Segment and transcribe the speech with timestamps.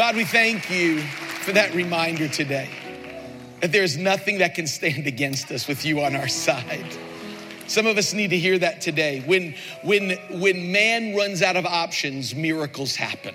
[0.00, 2.70] God, we thank you for that reminder today
[3.60, 6.86] that there's nothing that can stand against us with you on our side.
[7.66, 9.22] Some of us need to hear that today.
[9.26, 13.34] When, when, when man runs out of options, miracles happen.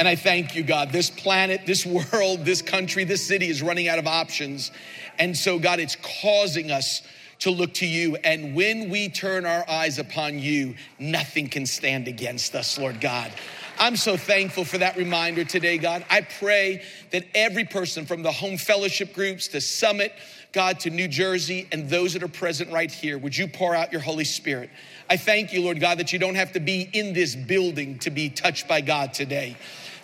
[0.00, 0.90] And I thank you, God.
[0.90, 4.72] This planet, this world, this country, this city is running out of options.
[5.16, 7.02] And so, God, it's causing us
[7.38, 8.16] to look to you.
[8.24, 13.32] And when we turn our eyes upon you, nothing can stand against us, Lord God.
[13.80, 16.04] I'm so thankful for that reminder today, God.
[16.10, 16.82] I pray
[17.12, 20.12] that every person from the home fellowship groups to Summit,
[20.52, 23.92] God, to New Jersey, and those that are present right here, would you pour out
[23.92, 24.70] your Holy Spirit?
[25.08, 28.10] I thank you, Lord God, that you don't have to be in this building to
[28.10, 29.56] be touched by God today.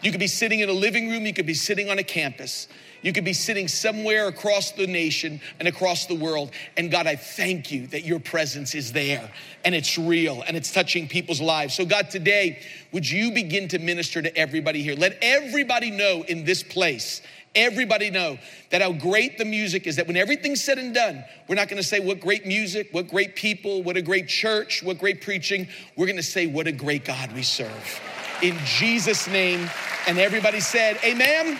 [0.02, 2.68] You could be sitting in a living room, you could be sitting on a campus.
[3.04, 6.52] You could be sitting somewhere across the nation and across the world.
[6.78, 9.30] And God, I thank you that your presence is there
[9.62, 11.74] and it's real and it's touching people's lives.
[11.74, 14.96] So, God, today, would you begin to minister to everybody here?
[14.96, 17.20] Let everybody know in this place
[17.56, 18.36] everybody know
[18.70, 19.94] that how great the music is.
[19.94, 23.36] That when everything's said and done, we're not gonna say what great music, what great
[23.36, 25.68] people, what a great church, what great preaching.
[25.94, 28.00] We're gonna say what a great God we serve.
[28.42, 29.70] In Jesus' name.
[30.06, 31.58] And everybody said, Amen.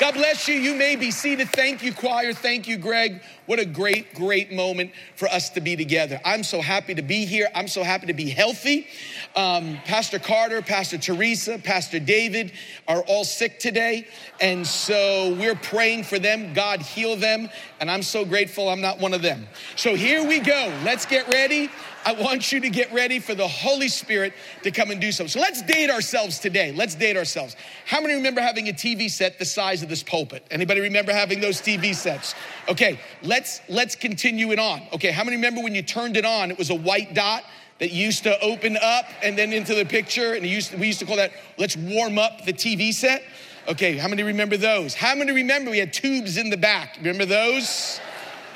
[0.00, 0.56] God bless you.
[0.56, 1.50] You may be seated.
[1.50, 2.32] Thank you, choir.
[2.32, 3.22] Thank you, Greg.
[3.46, 6.20] What a great, great moment for us to be together.
[6.24, 7.48] I'm so happy to be here.
[7.54, 8.88] I'm so happy to be healthy.
[9.36, 12.50] Um, Pastor Carter, Pastor Teresa, Pastor David
[12.88, 14.08] are all sick today.
[14.40, 16.54] And so we're praying for them.
[16.54, 17.48] God heal them.
[17.78, 19.46] And I'm so grateful I'm not one of them.
[19.76, 20.76] So here we go.
[20.84, 21.70] Let's get ready.
[22.06, 25.26] I want you to get ready for the Holy Spirit to come and do so.
[25.26, 26.72] So let's date ourselves today.
[26.72, 27.56] Let's date ourselves.
[27.86, 30.46] How many remember having a TV set the size of this pulpit?
[30.50, 32.34] Anybody remember having those TV sets?
[32.68, 34.82] Okay, let's let's continue it on.
[34.92, 37.44] Okay, how many remember when you turned it on, it was a white dot
[37.78, 41.00] that used to open up and then into the picture and used to, we used
[41.00, 43.22] to call that let's warm up the TV set.
[43.66, 44.94] Okay, how many remember those?
[44.94, 46.96] How many remember we had tubes in the back?
[46.98, 47.98] Remember those?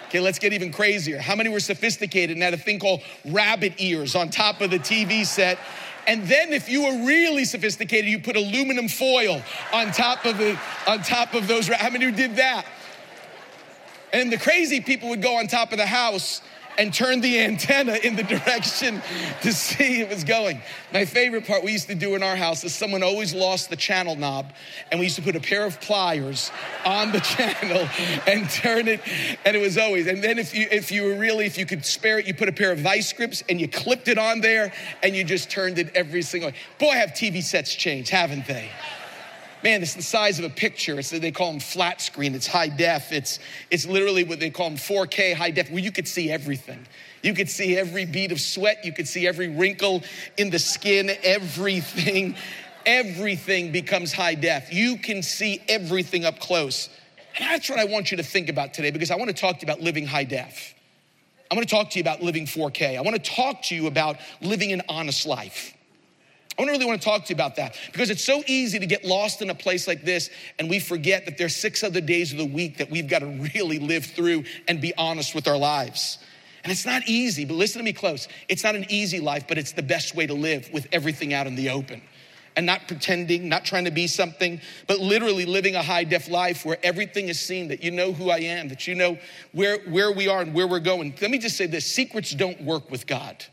[0.09, 1.19] Okay, let's get even crazier.
[1.19, 4.78] How many were sophisticated and had a thing called rabbit ears on top of the
[4.78, 5.59] TV set?
[6.06, 9.43] And then if you were really sophisticated, you put aluminum foil
[9.75, 11.69] on top of the on top of those.
[11.69, 12.65] How many did that?
[14.15, 16.41] And the crazy people would go on top of the house
[16.78, 19.03] and turned the antenna in the direction
[19.43, 20.62] to see it was going.
[20.93, 23.77] My favorite part we used to do in our house is someone always lost the
[23.77, 24.53] channel knob,
[24.91, 26.50] and we used to put a pair of pliers
[26.87, 27.89] on the channel
[28.27, 29.00] and turn it,
[29.44, 30.06] and it was always.
[30.06, 32.49] And then if you if you were really if you could spare it, you put
[32.49, 34.72] a pair of vice grips and you clipped it on there,
[35.03, 36.53] and you just turned it every single.
[36.78, 38.71] Boy, have TV sets changed, haven't they?
[39.63, 40.99] Man, it's the size of a picture.
[40.99, 42.35] It's they call them flat screen.
[42.35, 43.13] It's high def.
[43.13, 43.39] It's
[43.71, 46.87] it's literally what they call them 4K high def, where you could see everything.
[47.23, 48.85] You could see every bead of sweat.
[48.85, 50.03] You could see every wrinkle
[50.37, 51.11] in the skin.
[51.23, 52.37] Everything,
[52.87, 54.73] everything becomes high def.
[54.73, 56.89] You can see everything up close.
[57.39, 59.59] And that's what I want you to think about today because I want to talk
[59.59, 60.75] to you about living high def.
[61.51, 62.99] I want to talk to you about living 4K.
[62.99, 65.75] I want to talk to you about living an honest life.
[66.59, 68.87] I don't really want to talk to you about that because it's so easy to
[68.87, 72.33] get lost in a place like this and we forget that there's six other days
[72.33, 75.57] of the week that we've got to really live through and be honest with our
[75.57, 76.19] lives.
[76.65, 78.27] And it's not easy, but listen to me close.
[78.49, 81.47] It's not an easy life, but it's the best way to live with everything out
[81.47, 82.03] in the open
[82.57, 86.67] and not pretending, not trying to be something, but literally living a high def life
[86.67, 89.17] where everything is seen, that you know who I am, that you know
[89.53, 91.15] where, where we are and where we're going.
[91.21, 93.47] Let me just say this secrets don't work with God.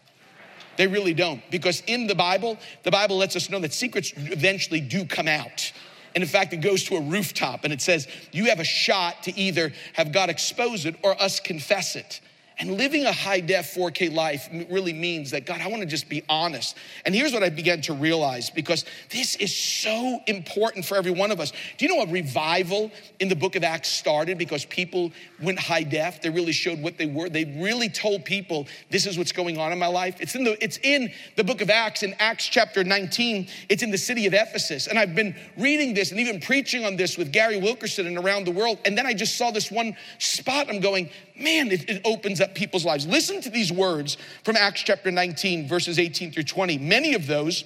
[0.77, 1.41] They really don't.
[1.51, 5.71] Because in the Bible, the Bible lets us know that secrets eventually do come out.
[6.13, 9.23] And in fact, it goes to a rooftop and it says, you have a shot
[9.23, 12.21] to either have God expose it or us confess it.
[12.57, 16.07] And living a high def 4K life really means that, God, I want to just
[16.07, 16.77] be honest.
[17.05, 21.31] And here's what I began to realize because this is so important for every one
[21.31, 21.51] of us.
[21.77, 25.11] Do you know a revival in the book of Acts started because people
[25.41, 26.21] went high def?
[26.21, 27.27] They really showed what they were.
[27.27, 30.21] They really told people, this is what's going on in my life.
[30.21, 33.49] It's in the, it's in the book of Acts, in Acts chapter 19.
[33.67, 34.87] It's in the city of Ephesus.
[34.87, 38.45] And I've been reading this and even preaching on this with Gary Wilkerson and around
[38.45, 38.79] the world.
[38.85, 40.69] And then I just saw this one spot.
[40.69, 43.05] I'm going, man, it, it opens up people's lives.
[43.05, 46.77] Listen to these words from Acts chapter 19, verses 18 through 20.
[46.77, 47.63] Many of those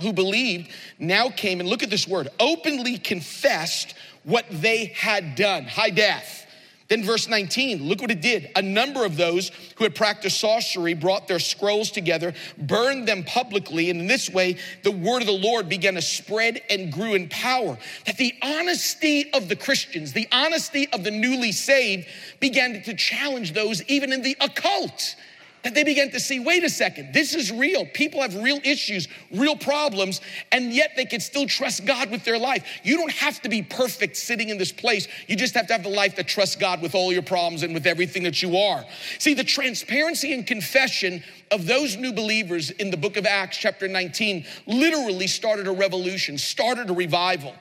[0.00, 3.94] who believed now came and look at this word openly confessed
[4.24, 5.64] what they had done.
[5.64, 6.46] High def
[6.90, 8.50] then, verse 19, look what it did.
[8.56, 13.90] A number of those who had practiced sorcery brought their scrolls together, burned them publicly,
[13.90, 17.28] and in this way, the word of the Lord began to spread and grew in
[17.28, 17.78] power.
[18.06, 22.08] That the honesty of the Christians, the honesty of the newly saved,
[22.40, 25.14] began to challenge those even in the occult.
[25.62, 27.86] That they began to see wait a second, this is real.
[27.86, 30.20] People have real issues, real problems,
[30.52, 32.64] and yet they can still trust God with their life.
[32.82, 35.06] You don't have to be perfect sitting in this place.
[35.26, 37.74] You just have to have the life that trusts God with all your problems and
[37.74, 38.84] with everything that you are.
[39.18, 43.88] See, the transparency and confession of those new believers in the book of Acts, chapter
[43.88, 47.54] 19, literally started a revolution, started a revival.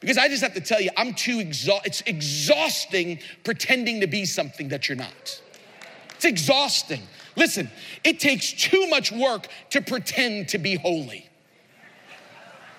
[0.00, 1.86] Because I just have to tell you, I'm too exhausted.
[1.86, 5.40] It's exhausting pretending to be something that you're not.
[6.16, 7.02] It's exhausting.
[7.36, 7.70] Listen,
[8.02, 11.28] it takes too much work to pretend to be holy.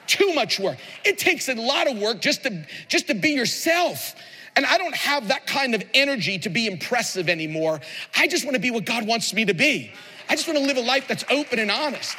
[0.07, 0.77] Too much work.
[1.05, 4.15] It takes a lot of work just to just to be yourself.
[4.55, 7.79] And I don't have that kind of energy to be impressive anymore.
[8.15, 9.91] I just want to be what God wants me to be.
[10.29, 12.15] I just want to live a life that's open and honest.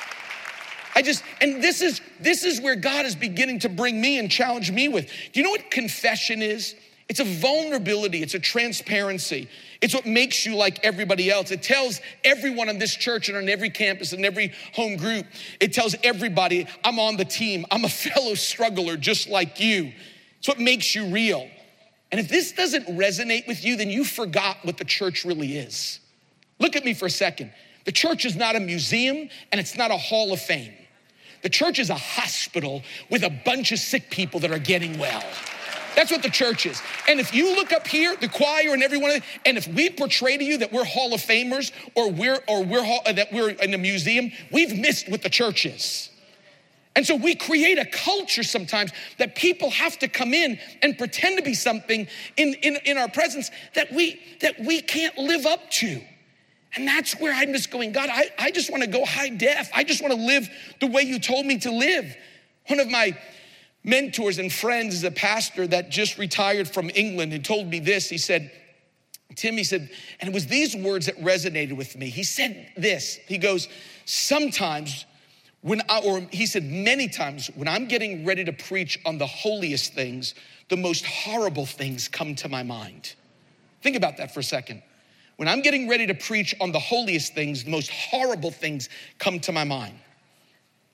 [0.95, 4.31] I just, and this is this is where God is beginning to bring me and
[4.31, 5.11] challenge me with.
[5.33, 6.75] Do you know what confession is?
[7.09, 9.49] It's a vulnerability, it's a transparency.
[9.81, 11.51] It's what makes you like everybody else.
[11.51, 15.25] It tells everyone on this church and on every campus and every home group,
[15.59, 17.65] it tells everybody, I'm on the team.
[17.71, 19.93] I'm a fellow struggler just like you.
[20.39, 21.49] It's what makes you real.
[22.13, 26.01] And if this doesn't resonate with you, then you forgot what the church really is.
[26.59, 27.53] Look at me for a second.
[27.85, 30.75] The church is not a museum and it's not a hall of fame.
[31.43, 35.25] The church is a hospital with a bunch of sick people that are getting well.
[35.99, 36.81] That's what the church is.
[37.09, 40.45] And if you look up here, the choir and everyone, and if we portray to
[40.45, 43.79] you that we're Hall of Famers or we're or we're uh, that we're in a
[43.79, 46.09] museum, we've missed what the church is.
[46.95, 51.37] And so we create a culture sometimes that people have to come in and pretend
[51.39, 52.07] to be something
[52.37, 56.01] in, in, in our presence that we that we can't live up to.
[56.77, 59.69] And that's where I'm just going, God, I, I just want to go high def.
[59.75, 60.49] I just want to live
[60.79, 62.17] the way you told me to live.
[62.69, 63.19] One of my
[63.89, 68.09] mentors and friends is a pastor that just retired from England and told me this.
[68.09, 68.51] He said,
[69.35, 69.91] Tim, he said,
[70.21, 72.11] and it was these words that resonated with me.
[72.11, 73.17] He said this.
[73.27, 73.69] He goes,
[74.05, 75.07] sometimes
[75.61, 79.27] when I, or he said many times, when I'm getting ready to preach on the
[79.27, 80.35] holiest things,
[80.69, 83.15] the most horrible things come to my mind.
[83.83, 84.83] Think about that for a second.
[85.37, 88.89] When I'm getting ready to preach on the holiest things, the most horrible things
[89.19, 89.95] come to my mind.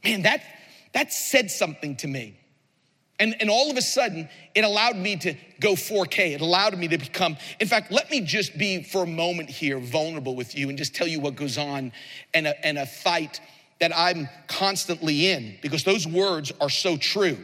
[0.04, 0.42] Man, that,
[0.92, 2.38] that said something to me.
[3.20, 6.34] And, and all of a sudden, it allowed me to go 4K.
[6.34, 9.78] It allowed me to become, in fact, let me just be for a moment here
[9.78, 11.92] vulnerable with you and just tell you what goes on
[12.32, 13.40] and a, and a fight
[13.78, 17.38] that I'm constantly in because those words are so true.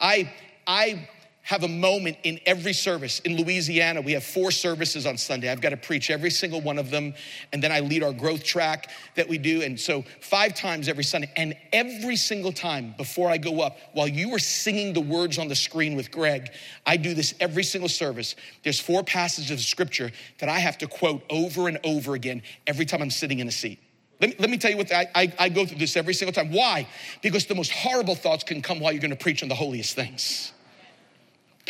[0.00, 0.32] I,
[0.66, 1.08] I
[1.50, 3.18] have a moment in every service.
[3.24, 5.50] In Louisiana, we have four services on Sunday.
[5.50, 7.12] I've got to preach every single one of them.
[7.52, 9.60] And then I lead our growth track that we do.
[9.62, 11.28] And so, five times every Sunday.
[11.34, 15.48] And every single time before I go up, while you were singing the words on
[15.48, 16.52] the screen with Greg,
[16.86, 18.36] I do this every single service.
[18.62, 22.86] There's four passages of scripture that I have to quote over and over again every
[22.86, 23.80] time I'm sitting in a seat.
[24.20, 26.32] Let me, let me tell you what, I, I, I go through this every single
[26.32, 26.52] time.
[26.52, 26.86] Why?
[27.22, 30.52] Because the most horrible thoughts can come while you're gonna preach on the holiest things.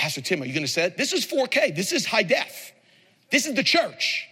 [0.01, 0.97] Pastor Tim, are you gonna say it?
[0.97, 2.73] This is 4K, this is high def.
[3.31, 4.27] This is the church.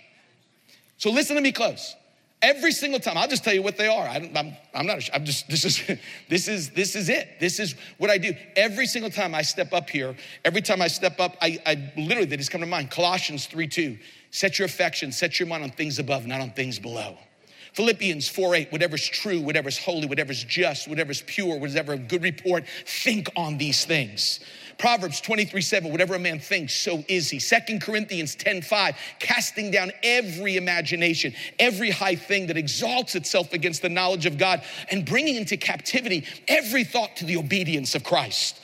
[0.97, 1.95] So listen to me close.
[2.41, 4.05] Every single time, I'll just tell you what they are.
[4.05, 5.83] I am I'm not, I'm just, this is,
[6.31, 7.39] this is, this is it.
[7.39, 8.33] This is what I do.
[8.57, 12.25] Every single time I step up here, every time I step up, I, I literally,
[12.25, 12.91] they just come to mind.
[12.91, 13.99] Colossians 3 2,
[14.31, 17.19] set your affection, set your mind on things above, not on things below.
[17.75, 22.65] Philippians 4 8, whatever's true, whatever's holy, whatever's just, whatever's pure, whatever a good report,
[22.87, 24.41] think on these things.
[24.79, 27.41] Proverbs 23 7, whatever a man thinks, so is he.
[27.41, 33.83] Second Corinthians 10 5, casting down every imagination, every high thing that exalts itself against
[33.83, 38.61] the knowledge of God, and bringing into captivity every thought to the obedience of Christ.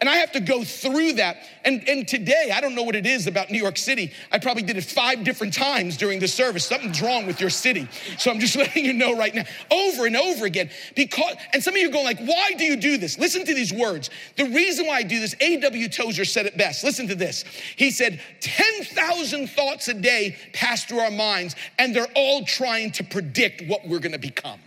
[0.00, 1.38] And I have to go through that.
[1.64, 4.12] And, and today, I don't know what it is about New York City.
[4.30, 6.64] I probably did it five different times during the service.
[6.64, 7.88] Something's wrong with your city.
[8.16, 10.70] So I'm just letting you know right now, over and over again.
[10.94, 13.18] Because, and some of you are going like, why do you do this?
[13.18, 14.10] Listen to these words.
[14.36, 15.88] The reason why I do this, A.W.
[15.88, 16.84] Tozer said it best.
[16.84, 17.44] Listen to this.
[17.76, 23.04] He said, 10,000 thoughts a day pass through our minds, and they're all trying to
[23.04, 24.60] predict what we're gonna become.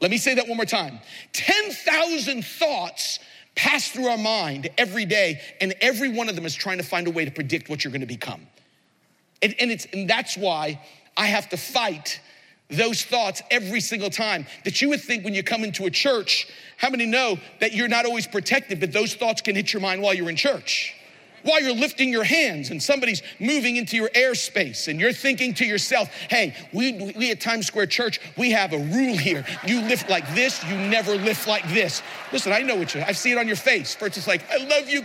[0.00, 0.98] Let me say that one more time.
[1.32, 3.20] 10,000 thoughts
[3.54, 7.06] pass through our mind every day, and every one of them is trying to find
[7.06, 8.46] a way to predict what you're gonna become.
[9.42, 10.80] And, and, it's, and that's why
[11.16, 12.20] I have to fight
[12.70, 16.48] those thoughts every single time that you would think when you come into a church.
[16.78, 20.00] How many know that you're not always protected, but those thoughts can hit your mind
[20.00, 20.94] while you're in church?
[21.42, 25.64] While you're lifting your hands and somebody's moving into your airspace and you're thinking to
[25.64, 29.44] yourself, hey, we, we at Times Square Church, we have a rule here.
[29.66, 32.02] You lift like this, you never lift like this.
[32.32, 33.94] Listen, I know what you, I see it on your face.
[33.94, 35.04] First it's like, I love you.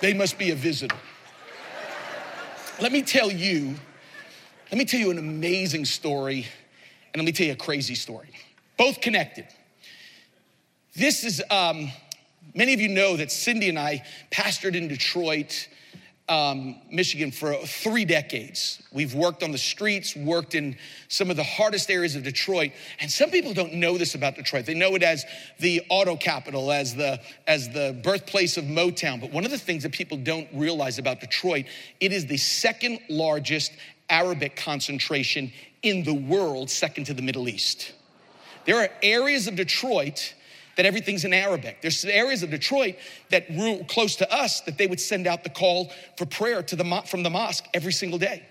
[0.00, 0.96] They must be a visitor.
[2.80, 3.76] Let me tell you
[4.70, 6.44] Let me tell you an amazing story,
[7.14, 8.28] and let me tell you a crazy story.
[8.76, 9.46] Both connected.
[10.96, 11.92] This is, um,
[12.56, 15.68] many of you know that Cindy and I pastored in Detroit
[16.28, 18.82] um, Michigan for three decades.
[18.90, 20.76] We've worked on the streets, worked in
[21.08, 24.66] some of the hardest areas of Detroit, and some people don't know this about Detroit.
[24.66, 25.24] They know it as
[25.60, 29.20] the auto capital, as the as the birthplace of Motown.
[29.20, 31.66] But one of the things that people don't realize about Detroit,
[32.00, 33.72] it is the second largest
[34.08, 37.92] Arabic concentration in the world, second to the Middle East.
[38.64, 40.34] There are areas of Detroit
[40.76, 41.82] that everything's in Arabic.
[41.82, 42.96] There's areas of Detroit
[43.30, 46.76] that were close to us that they would send out the call for prayer to
[46.76, 48.46] the, from the mosque every single day.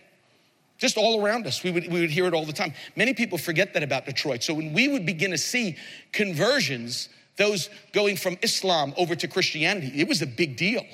[0.78, 2.74] Just all around us, we would, we would hear it all the time.
[2.96, 4.44] Many people forget that about Detroit.
[4.44, 5.78] So when we would begin to see
[6.12, 10.86] conversions, those going from Islam over to Christianity, it was a big deal.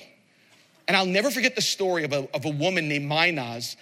[0.87, 3.75] And I'll never forget the story of a, of a woman named Minaz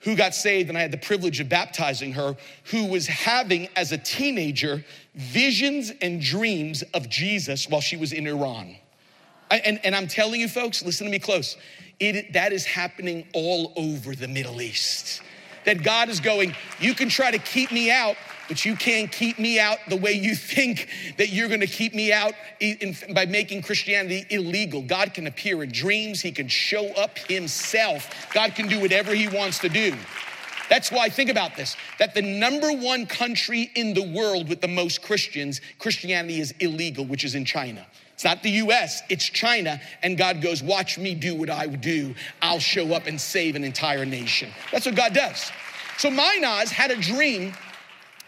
[0.00, 3.92] who got saved, and I had the privilege of baptizing her, who was having, as
[3.92, 8.76] a teenager, visions and dreams of Jesus while she was in Iran.
[9.50, 11.56] I, and, and I'm telling you, folks, listen to me close.
[11.98, 15.22] It, that is happening all over the Middle East.
[15.64, 18.16] That God is going, you can try to keep me out,
[18.48, 20.88] but you can't keep me out the way you think
[21.18, 24.82] that you're gonna keep me out in, by making Christianity illegal.
[24.82, 28.10] God can appear in dreams, He can show up Himself.
[28.32, 29.94] God can do whatever He wants to do.
[30.68, 34.68] That's why, think about this that the number one country in the world with the
[34.68, 37.86] most Christians, Christianity is illegal, which is in China.
[38.14, 39.80] It's not the US, it's China.
[40.02, 42.14] And God goes, Watch me do what I do.
[42.42, 44.50] I'll show up and save an entire nation.
[44.72, 45.52] That's what God does.
[45.98, 47.54] So Minaz had a dream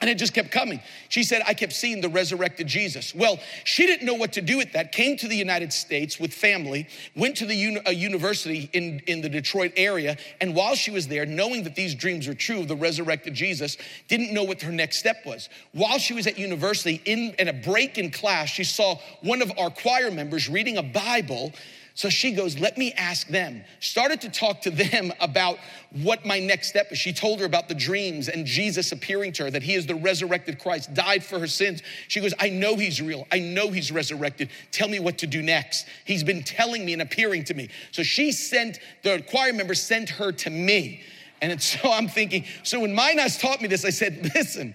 [0.00, 0.80] and it just kept coming.
[1.08, 3.14] She said, I kept seeing the resurrected Jesus.
[3.14, 6.32] Well, she didn't know what to do with that, came to the United States with
[6.32, 10.90] family, went to the uni- a university in, in the Detroit area, and while she
[10.90, 13.76] was there, knowing that these dreams were true of the resurrected Jesus,
[14.08, 15.48] didn't know what her next step was.
[15.72, 19.52] While she was at university, in, in a break in class, she saw one of
[19.58, 21.52] our choir members reading a Bible
[21.94, 23.62] so she goes, Let me ask them.
[23.80, 25.58] Started to talk to them about
[26.02, 26.98] what my next step is.
[26.98, 29.94] She told her about the dreams and Jesus appearing to her, that he is the
[29.94, 31.82] resurrected Christ, died for her sins.
[32.08, 33.26] She goes, I know he's real.
[33.32, 34.50] I know he's resurrected.
[34.70, 35.86] Tell me what to do next.
[36.04, 37.68] He's been telling me and appearing to me.
[37.90, 41.02] So she sent, the choir member sent her to me.
[41.42, 44.74] And so I'm thinking, so when Minaz taught me this, I said, Listen,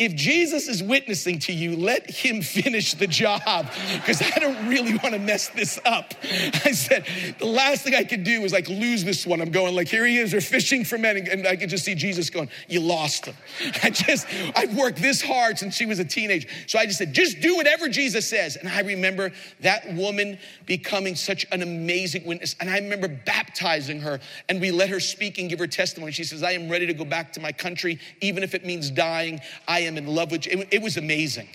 [0.00, 4.94] if Jesus is witnessing to you, let him finish the job because I don't really
[4.94, 6.14] want to mess this up.
[6.64, 7.06] I said,
[7.38, 9.42] the last thing I could do is like lose this one.
[9.42, 11.28] I'm going like, here he is, they're fishing for men.
[11.30, 13.34] And I could just see Jesus going, you lost him.
[13.82, 14.26] I just,
[14.56, 16.48] I've worked this hard since she was a teenager.
[16.66, 18.56] So I just said, just do whatever Jesus says.
[18.56, 22.56] And I remember that woman becoming such an amazing witness.
[22.58, 26.12] And I remember baptizing her and we let her speak and give her testimony.
[26.12, 28.90] She says, I am ready to go back to my country, even if it means
[28.90, 29.40] dying.
[29.68, 30.60] I am am in love with you.
[30.60, 31.48] It, it was amazing.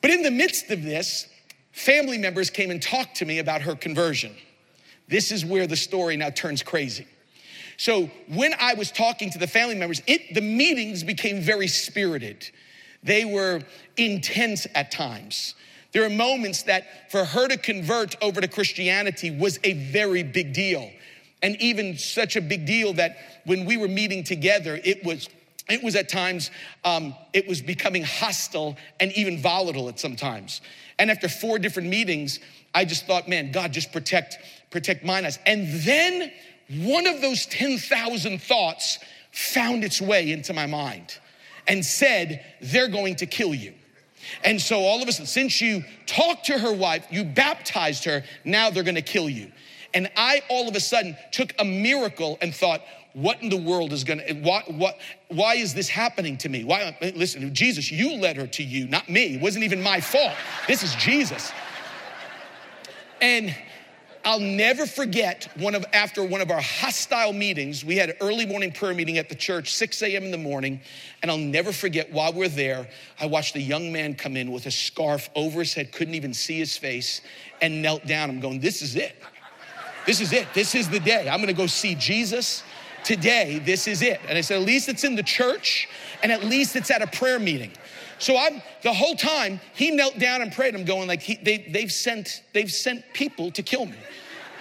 [0.00, 1.26] But in the midst of this,
[1.72, 4.34] family members came and talked to me about her conversion.
[5.08, 7.06] This is where the story now turns crazy.
[7.78, 12.48] So when I was talking to the family members, it, the meetings became very spirited.
[13.02, 13.62] They were
[13.96, 15.54] intense at times.
[15.92, 20.52] There are moments that for her to convert over to Christianity was a very big
[20.52, 20.90] deal.
[21.42, 25.28] And even such a big deal that when we were meeting together, it was
[25.68, 26.50] it was at times
[26.84, 30.60] um, it was becoming hostile and even volatile at some times.
[30.98, 32.40] And after four different meetings
[32.74, 34.36] i just thought man god just protect
[34.70, 36.30] protect mine eyes and then
[36.68, 38.98] one of those 10000 thoughts
[39.32, 41.18] found its way into my mind
[41.66, 43.72] and said they're going to kill you.
[44.44, 48.22] And so all of a sudden since you talked to her wife you baptized her
[48.44, 49.50] now they're going to kill you.
[49.94, 52.82] And i all of a sudden took a miracle and thought
[53.14, 54.98] what in the world is gonna why, what,
[55.28, 59.08] why is this happening to me why listen jesus you led her to you not
[59.08, 60.34] me it wasn't even my fault
[60.66, 61.52] this is jesus
[63.20, 63.54] and
[64.24, 67.82] I'll never forget one of after one of our hostile meetings.
[67.82, 70.24] We had an early morning prayer meeting at the church, 6 a.m.
[70.24, 70.80] in the morning,
[71.22, 72.88] and I'll never forget while we're there,
[73.20, 76.34] I watched a young man come in with a scarf over his head, couldn't even
[76.34, 77.22] see his face,
[77.62, 78.28] and knelt down.
[78.28, 79.16] I'm going, this is it.
[80.04, 80.46] This is it.
[80.52, 81.28] This is the day.
[81.28, 82.62] I'm gonna go see Jesus
[83.08, 84.20] today, this is it.
[84.28, 85.88] And I said, at least it's in the church
[86.22, 87.72] and at least it's at a prayer meeting.
[88.18, 90.74] So I'm the whole time he knelt down and prayed.
[90.74, 93.96] I'm going like he, they, they've sent they've sent people to kill me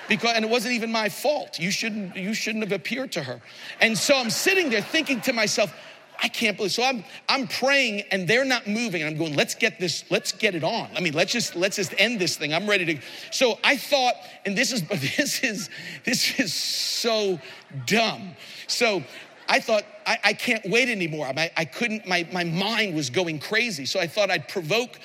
[0.07, 1.59] because and it wasn't even my fault.
[1.59, 3.41] You shouldn't you shouldn't have appeared to her.
[3.81, 5.73] And so I'm sitting there thinking to myself,
[6.21, 6.71] I can't believe.
[6.71, 9.01] So I'm I'm praying and they're not moving.
[9.01, 10.89] And I'm going, let's get this, let's get it on.
[10.95, 12.53] I mean, let's just let's just end this thing.
[12.53, 13.01] I'm ready to.
[13.31, 15.69] So I thought, and this is but this is
[16.03, 17.39] this is so
[17.85, 18.35] dumb.
[18.67, 19.03] So
[19.49, 21.25] I thought, I, I can't wait anymore.
[21.25, 23.85] I, I couldn't, my, my mind was going crazy.
[23.85, 24.99] So I thought I'd provoke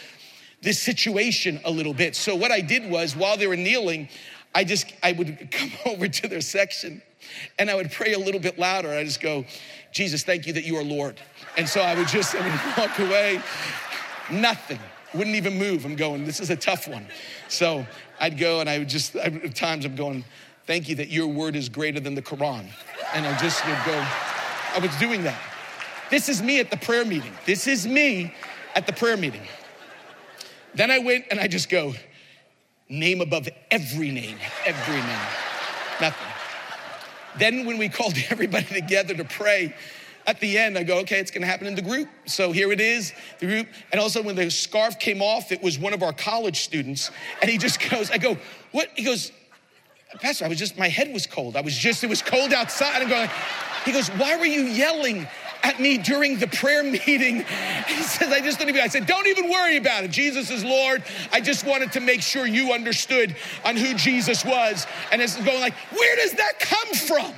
[0.63, 2.17] this situation a little bit.
[2.17, 4.09] So what I did was, while they were kneeling,
[4.55, 7.03] I just, I would come over to their section
[7.59, 8.91] and I would pray a little bit louder.
[8.91, 9.45] I just go,
[9.93, 11.21] Jesus, thank you that you are Lord.
[11.57, 13.43] And so I would just, I would walk away,
[14.31, 14.79] nothing,
[15.15, 15.85] wouldn't even move.
[15.85, 17.07] I'm going, this is a tough one.
[17.49, 17.87] So
[18.21, 20.25] I'd go and I would just, at times I'm going,
[20.67, 22.67] thank you that your word is greater than the Quran.
[23.15, 24.07] And I just would go,
[24.75, 25.41] I was doing that.
[26.11, 27.33] This is me at the prayer meeting.
[27.47, 28.35] This is me
[28.75, 29.43] at the prayer meeting.
[30.75, 31.95] Then I went and I just go,
[32.89, 35.27] name above every name, every name,
[36.01, 36.32] nothing.
[37.39, 39.75] Then when we called everybody together to pray,
[40.27, 42.09] at the end, I go, okay, it's gonna happen in the group.
[42.27, 43.69] So here it is, the group.
[43.91, 47.11] And also when the scarf came off, it was one of our college students.
[47.41, 48.37] And he just goes, I go,
[48.71, 48.89] what?
[48.95, 49.33] He goes,
[50.21, 51.57] Pastor, I was just, my head was cold.
[51.57, 53.03] I was just, it was cold outside.
[53.03, 53.31] I'm going,
[53.85, 55.27] he goes, why were you yelling
[55.63, 57.45] at me during the prayer meeting.
[57.93, 60.11] He says, I just don't even, I said, don't even worry about it.
[60.11, 61.03] Jesus is Lord.
[61.33, 64.87] I just wanted to make sure you understood on who Jesus was.
[65.11, 67.35] And it's going like, where does that come from?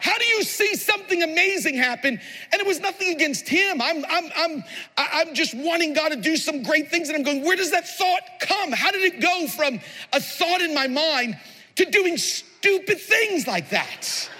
[0.00, 2.20] How do you see something amazing happen?
[2.52, 3.80] And it was nothing against him.
[3.80, 4.64] I'm, I'm, I'm,
[4.96, 7.08] I'm just wanting God to do some great things.
[7.08, 8.72] And I'm going, where does that thought come?
[8.72, 9.80] How did it go from
[10.12, 11.38] a thought in my mind
[11.76, 14.30] to doing stupid things like that?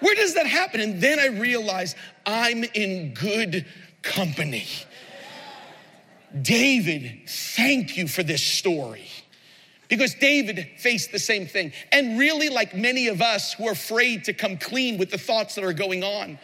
[0.00, 0.80] Where does that happen?
[0.80, 1.96] And then I realized
[2.26, 3.66] I'm in good
[4.02, 4.66] company.
[6.42, 9.08] David, thank you for this story.
[9.88, 11.72] Because David faced the same thing.
[11.90, 15.56] And really, like many of us who are afraid to come clean with the thoughts
[15.56, 16.38] that are going on.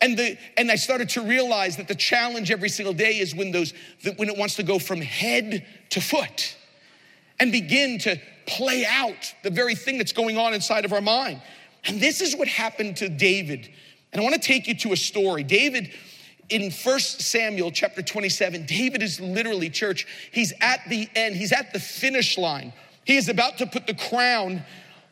[0.00, 3.52] And, the, and I started to realize that the challenge every single day is when,
[3.52, 6.56] those, that when it wants to go from head to foot
[7.38, 11.40] and begin to play out the very thing that's going on inside of our mind.
[11.84, 13.70] And this is what happened to David.
[14.14, 15.42] And I want to take you to a story.
[15.42, 15.92] David,
[16.48, 21.72] in First Samuel chapter 27, David is literally, church, he's at the end, he's at
[21.72, 22.72] the finish line.
[23.04, 24.62] He is about to put the crown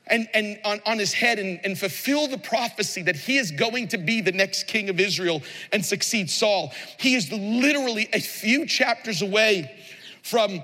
[0.06, 3.88] and, and on, on his head and, and fulfill the prophecy that he is going
[3.88, 6.72] to be the next king of Israel and succeed Saul.
[6.98, 9.84] He is literally a few chapters away
[10.22, 10.62] from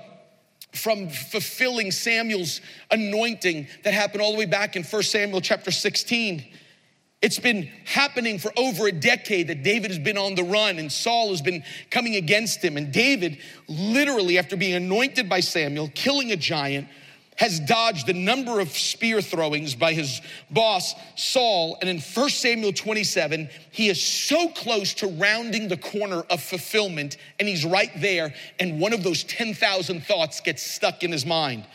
[0.71, 6.45] from fulfilling Samuel's anointing that happened all the way back in 1 Samuel chapter 16.
[7.21, 10.89] It's been happening for over a decade that David has been on the run and
[10.89, 12.77] Saul has been coming against him.
[12.77, 16.87] And David, literally, after being anointed by Samuel, killing a giant,
[17.35, 21.77] has dodged a number of spear throwings by his boss, Saul.
[21.81, 27.17] And in 1 Samuel 27, he is so close to rounding the corner of fulfillment,
[27.39, 28.33] and he's right there.
[28.59, 31.65] And one of those 10,000 thoughts gets stuck in his mind.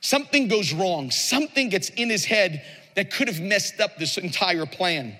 [0.00, 2.62] Something goes wrong, something gets in his head
[2.96, 5.16] that could have messed up this entire plan.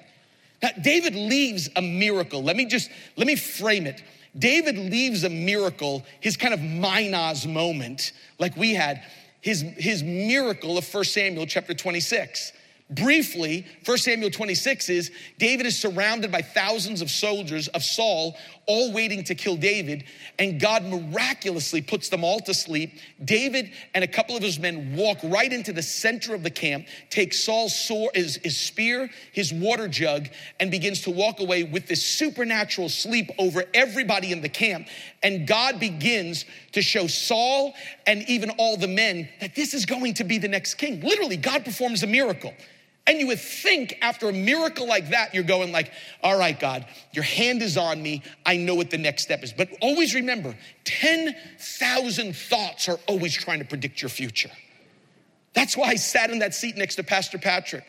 [0.63, 2.43] Now, David leaves a miracle.
[2.43, 4.03] Let me just, let me frame it.
[4.37, 9.03] David leaves a miracle, his kind of Minaz moment, like we had
[9.41, 12.53] his, his miracle of 1 Samuel chapter 26.
[12.91, 18.93] Briefly, 1 Samuel 26 is David is surrounded by thousands of soldiers of Saul, all
[18.93, 20.05] waiting to kill David,
[20.39, 22.99] and God miraculously puts them all to sleep.
[23.25, 26.87] David and a couple of his men walk right into the center of the camp,
[27.09, 31.87] take Saul's sword, his, his spear, his water jug, and begins to walk away with
[31.87, 34.89] this supernatural sleep over everybody in the camp.
[35.23, 37.75] And God begins to show Saul
[38.07, 41.01] and even all the men that this is going to be the next king.
[41.01, 42.53] Literally, God performs a miracle.
[43.07, 45.93] And you would think after a miracle like that, you're going like,
[46.23, 48.23] all right, God, your hand is on me.
[48.45, 49.53] I know what the next step is.
[49.53, 54.51] But always remember, 10,000 thoughts are always trying to predict your future.
[55.55, 57.85] That's why I sat in that seat next to Pastor Patrick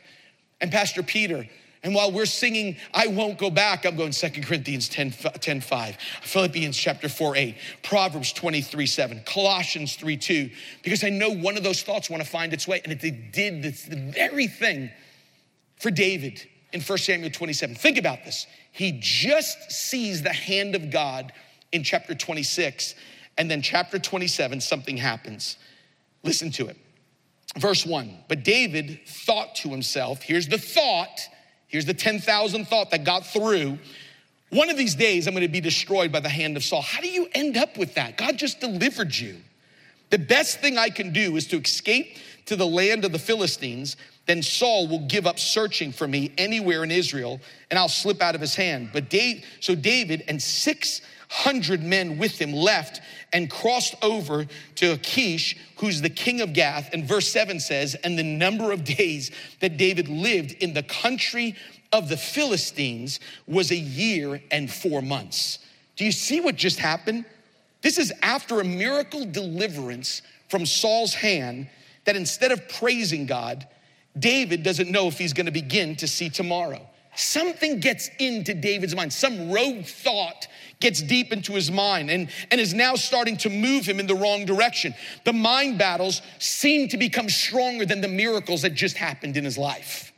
[0.62, 1.48] and Pastor Peter.
[1.84, 5.98] And while we're singing, I won't go back, I'm going 2 Corinthians 10, 10 5,
[6.22, 10.50] Philippians chapter 4 8, Proverbs 23 7, Colossians 3 2,
[10.84, 12.82] because I know one of those thoughts want to find its way.
[12.84, 14.92] And it did the very thing
[15.80, 17.76] for David in 1 Samuel 27.
[17.76, 18.48] Think about this.
[18.72, 21.32] He just sees the hand of God
[21.72, 22.96] in chapter 26,
[23.38, 25.58] and then chapter 27, something happens.
[26.24, 26.78] Listen to it.
[27.58, 31.20] Verse 1 But David thought to himself, here's the thought,
[31.68, 33.80] here's the 10,000 thought that got through.
[34.50, 36.82] One of these days, I'm gonna be destroyed by the hand of Saul.
[36.82, 38.18] How do you end up with that?
[38.18, 39.38] God just delivered you.
[40.10, 43.98] The best thing I can do is to escape to the land of the Philistines
[44.28, 47.40] then Saul will give up searching for me anywhere in Israel,
[47.72, 48.90] and I'll slip out of his hand.
[48.94, 55.58] But Dave, so David and 600 men with him left and crossed over to Achish,
[55.78, 56.90] who's the king of Gath.
[56.94, 61.56] And verse 7 says, And the number of days that David lived in the country
[61.94, 65.60] of the Philistines was a year and four months.
[65.96, 67.26] Do you see what just happened?
[67.82, 71.70] This is after a miracle deliverance from Saul's hand
[72.06, 73.68] that instead of praising God,
[74.20, 76.82] David doesn't know if he's gonna begin to see tomorrow.
[77.16, 80.48] Something gets into David's mind, some rogue thought
[80.80, 84.14] gets deep into his mind and, and is now starting to move him in the
[84.14, 84.94] wrong direction.
[85.24, 89.58] The mind battles seem to become stronger than the miracles that just happened in his
[89.58, 90.14] life.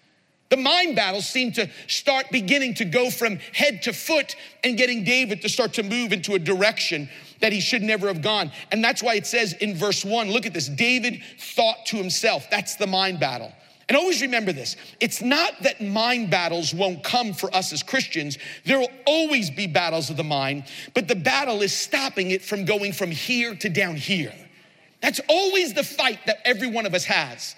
[0.50, 5.04] The mind battles seem to start beginning to go from head to foot and getting
[5.04, 7.08] David to start to move into a direction
[7.40, 8.52] that he should never have gone.
[8.72, 12.50] And that's why it says in verse one, look at this David thought to himself.
[12.50, 13.54] That's the mind battle.
[13.90, 18.38] And always remember this it's not that mind battles won't come for us as Christians.
[18.64, 22.66] There will always be battles of the mind, but the battle is stopping it from
[22.66, 24.34] going from here to down here.
[25.02, 27.56] That's always the fight that every one of us has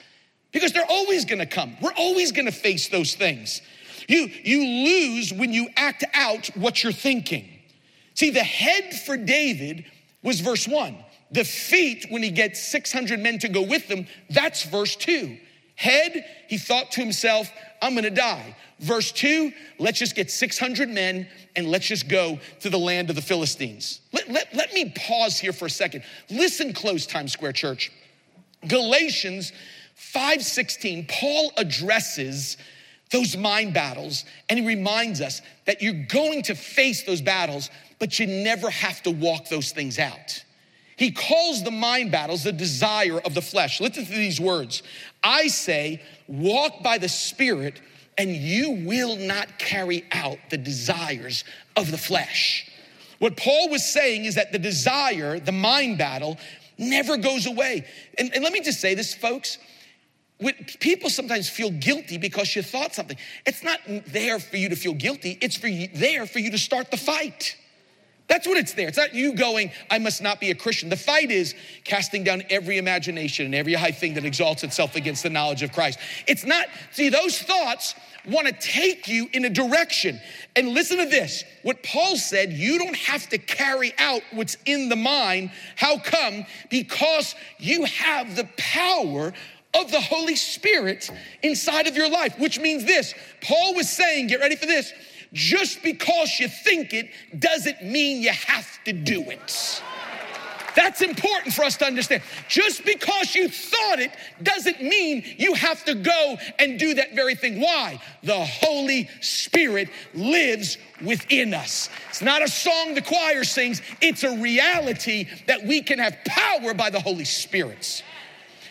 [0.53, 1.75] because they're always gonna come.
[1.81, 3.61] We're always gonna face those things.
[4.07, 7.47] You, you lose when you act out what you're thinking.
[8.13, 9.85] See, the head for David
[10.23, 10.97] was verse one.
[11.31, 15.37] The feet, when he gets 600 men to go with him, that's verse two.
[15.81, 18.55] Head, he thought to himself, I'm gonna die.
[18.77, 23.15] Verse two, let's just get 600 men and let's just go to the land of
[23.15, 23.99] the Philistines.
[24.13, 26.03] Let, let, let me pause here for a second.
[26.29, 27.91] Listen close, Times Square Church.
[28.67, 29.53] Galatians
[29.97, 32.57] 5:16, Paul addresses
[33.09, 38.19] those mind battles and he reminds us that you're going to face those battles, but
[38.19, 40.43] you never have to walk those things out.
[40.97, 43.81] He calls the mind battles the desire of the flesh.
[43.81, 44.83] Listen to these words.
[45.23, 47.81] I say, walk by the Spirit,
[48.17, 51.43] and you will not carry out the desires
[51.75, 52.69] of the flesh.
[53.19, 56.37] What Paul was saying is that the desire, the mind battle,
[56.77, 57.85] never goes away.
[58.17, 59.57] And, and let me just say this, folks
[60.79, 63.17] people sometimes feel guilty because you thought something.
[63.45, 66.57] It's not there for you to feel guilty, it's for you, there for you to
[66.57, 67.55] start the fight.
[68.27, 68.87] That's what it's there.
[68.87, 70.89] It's not you going, I must not be a Christian.
[70.89, 71.53] The fight is
[71.83, 75.73] casting down every imagination and every high thing that exalts itself against the knowledge of
[75.73, 75.99] Christ.
[76.27, 77.93] It's not, see, those thoughts
[78.25, 80.21] want to take you in a direction.
[80.55, 84.89] And listen to this what Paul said, you don't have to carry out what's in
[84.89, 85.51] the mind.
[85.75, 86.45] How come?
[86.69, 89.33] Because you have the power
[89.73, 91.09] of the Holy Spirit
[91.43, 93.13] inside of your life, which means this.
[93.41, 94.93] Paul was saying, get ready for this.
[95.33, 99.81] Just because you think it doesn't mean you have to do it.
[100.75, 102.23] That's important for us to understand.
[102.47, 107.35] Just because you thought it doesn't mean you have to go and do that very
[107.35, 107.59] thing.
[107.59, 108.01] Why?
[108.23, 111.89] The Holy Spirit lives within us.
[112.09, 116.73] It's not a song the choir sings, it's a reality that we can have power
[116.73, 118.03] by the Holy Spirit.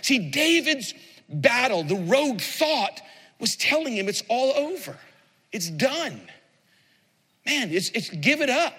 [0.03, 0.94] See, David's
[1.29, 3.01] battle, the rogue thought,
[3.38, 4.96] was telling him it's all over.
[5.53, 6.20] It's done.
[7.46, 8.74] Man, it's, it's give it up.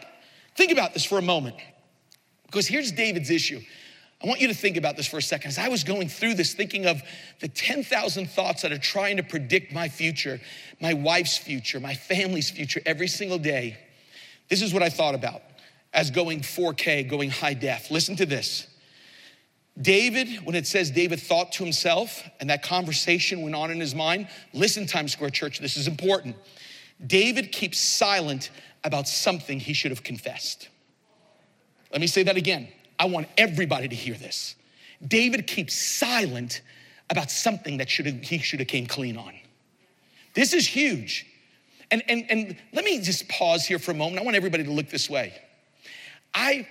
[0.56, 1.56] Think about this for a moment.
[2.46, 3.62] Because here's David's issue.
[4.24, 5.50] I want you to think about this for a second.
[5.50, 7.02] As I was going through this, thinking of
[7.40, 10.40] the 10,000 thoughts that are trying to predict my future,
[10.80, 13.78] my wife's future, my family's future every single day,
[14.50, 15.42] this is what I thought about
[15.94, 17.90] as going 4K, going high def.
[17.90, 18.68] Listen to this.
[19.82, 23.96] David, when it says David thought to himself and that conversation went on in his
[23.96, 26.36] mind, listen, Times Square Church, this is important.
[27.06, 28.50] David keeps silent
[28.84, 30.70] about something he should have confessed.
[31.92, 32.68] Let me say that again.
[32.98, 34.56] I want everybody to hear this.
[35.06, 36.62] David keeps silent
[37.10, 39.34] about something that should he should have came clean on.
[40.34, 41.26] This is huge.
[41.90, 44.22] And, and, and let me just pause here for a moment.
[44.22, 45.34] I want everybody to look this way.
[46.34, 46.66] I,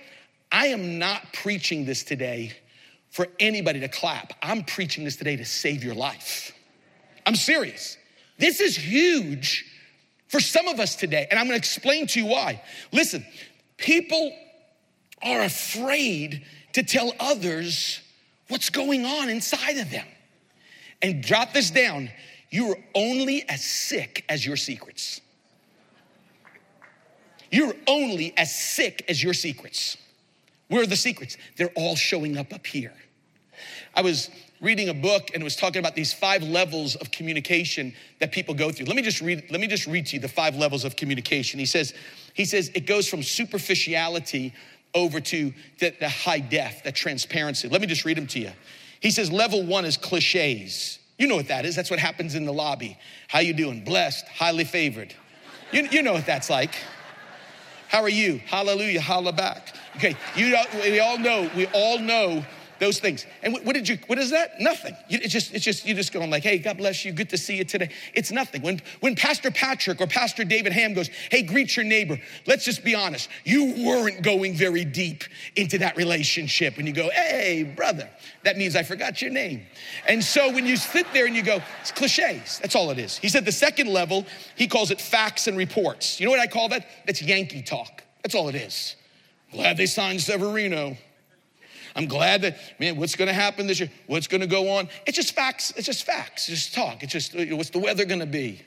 [0.51, 2.53] I am not preaching this today
[3.11, 4.33] for anybody to clap.
[4.41, 6.53] I'm preaching this today to save your life.
[7.27, 7.97] I'm serious.
[8.39, 9.65] This is huge
[10.31, 12.63] for some of us today, and I'm gonna explain to you why.
[12.93, 13.25] Listen,
[13.75, 14.33] people
[15.21, 17.99] are afraid to tell others
[18.47, 20.07] what's going on inside of them.
[21.01, 22.09] And drop this down
[22.49, 25.21] you're only as sick as your secrets.
[27.49, 29.97] You're only as sick as your secrets.
[30.67, 31.37] Where are the secrets?
[31.55, 32.93] They're all showing up up here.
[33.95, 34.29] I was
[34.61, 38.53] reading a book and it was talking about these five levels of communication that people
[38.53, 38.85] go through.
[38.85, 41.59] Let me just read, let me just read to you the five levels of communication.
[41.59, 41.93] He says,
[42.35, 44.53] he says it goes from superficiality
[44.93, 47.67] over to the, the high def, the transparency.
[47.67, 48.51] Let me just read them to you.
[48.99, 50.99] He says level one is cliches.
[51.17, 51.75] You know what that is.
[51.75, 52.97] That's what happens in the lobby.
[53.27, 53.83] How you doing?
[53.83, 55.13] Blessed, highly favored.
[55.71, 56.75] You, you know what that's like.
[57.87, 58.37] How are you?
[58.45, 59.75] Hallelujah, holla back.
[59.97, 62.45] Okay, you we all know, we all know
[62.81, 63.27] those things.
[63.43, 64.59] And what, did you, what is that?
[64.59, 64.97] Nothing.
[65.07, 67.57] It's just, it's just, you're just going like, hey, God bless you, good to see
[67.57, 67.91] you today.
[68.15, 68.63] It's nothing.
[68.63, 72.83] When, when Pastor Patrick or Pastor David Ham goes, hey, greet your neighbor, let's just
[72.83, 75.23] be honest, you weren't going very deep
[75.55, 76.79] into that relationship.
[76.79, 78.09] And you go, hey, brother,
[78.43, 79.61] that means I forgot your name.
[80.07, 83.15] And so when you sit there and you go, it's cliches, that's all it is.
[83.19, 86.19] He said the second level, he calls it facts and reports.
[86.19, 86.87] You know what I call that?
[87.05, 88.03] That's Yankee talk.
[88.23, 88.95] That's all it is.
[89.51, 90.97] Glad they signed Severino.
[91.95, 93.91] I'm glad that, man, what's gonna happen this year?
[94.07, 94.89] What's gonna go on?
[95.05, 97.03] It's just facts, it's just facts, it's just talk.
[97.03, 98.61] It's just, what's the weather gonna be?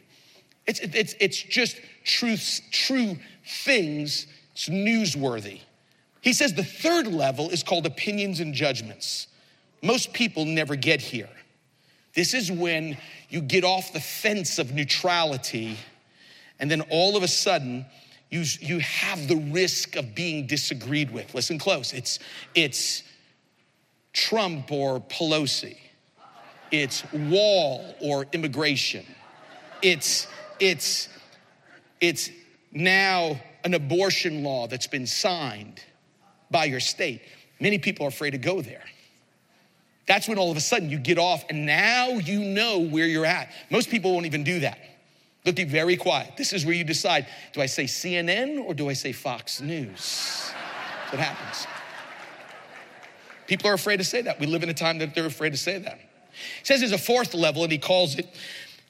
[0.66, 5.60] It's, it's, it's just truths, true things, it's newsworthy.
[6.20, 9.26] He says the third level is called opinions and judgments.
[9.82, 11.28] Most people never get here.
[12.14, 12.96] This is when
[13.28, 15.76] you get off the fence of neutrality,
[16.58, 17.84] and then all of a sudden,
[18.30, 21.34] you, you have the risk of being disagreed with.
[21.34, 21.92] Listen close.
[21.92, 22.18] It's,
[22.54, 23.02] it's
[24.14, 25.76] Trump or Pelosi.
[26.70, 29.04] It's wall or immigration.
[29.82, 30.26] It's,
[30.58, 31.08] it's,
[32.00, 32.30] it's
[32.72, 35.82] now an abortion law that's been signed
[36.50, 37.22] by your state.
[37.60, 38.84] Many people are afraid to go there.
[40.06, 43.26] That's when all of a sudden you get off and now you know where you're
[43.26, 43.52] at.
[43.70, 44.78] Most people won't even do that.
[45.44, 46.36] They'll be very quiet.
[46.36, 50.50] This is where you decide do I say CNN or do I say Fox News?
[51.02, 51.66] That's what happens.
[53.46, 54.40] People are afraid to say that.
[54.40, 55.98] We live in a time that they're afraid to say that.
[55.98, 58.28] He says there's a fourth level, and he calls it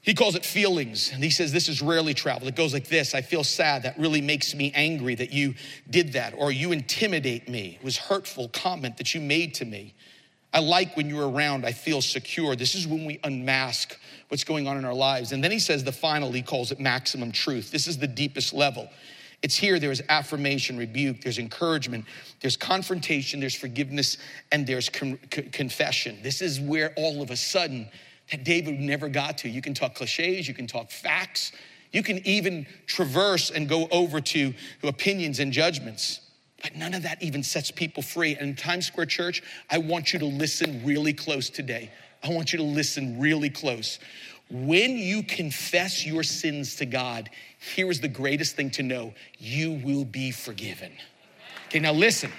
[0.05, 1.11] he calls it feelings.
[1.14, 2.49] And he says this is rarely traveled.
[2.49, 3.85] It goes like this I feel sad.
[3.85, 5.55] That really makes me angry that you
[5.88, 6.35] did that.
[6.37, 7.79] Or you intimidate me.
[7.81, 9.95] It was hurtful comment that you made to me.
[10.53, 11.64] I like when you're around.
[11.64, 12.55] I feel secure.
[12.55, 15.33] This is when we unmask what's going on in our lives.
[15.33, 17.71] And then he says the final, he calls it maximum truth.
[17.71, 18.88] This is the deepest level.
[19.44, 22.07] It's here there's affirmation, rebuke, there's encouragement,
[22.40, 24.16] there's confrontation, there's forgiveness,
[24.50, 26.18] and there's con- confession.
[26.22, 27.87] This is where all of a sudden
[28.30, 29.50] that David never got to.
[29.50, 31.52] You can talk cliches, you can talk facts,
[31.92, 36.20] you can even traverse and go over to, to opinions and judgments.
[36.62, 38.37] But none of that even sets people free.
[38.37, 41.90] And Times Square Church, I want you to listen really close today.
[42.22, 43.98] I want you to listen really close.
[44.50, 47.30] When you confess your sins to God,
[47.74, 50.92] here is the greatest thing to know you will be forgiven.
[51.68, 52.30] Okay, now listen.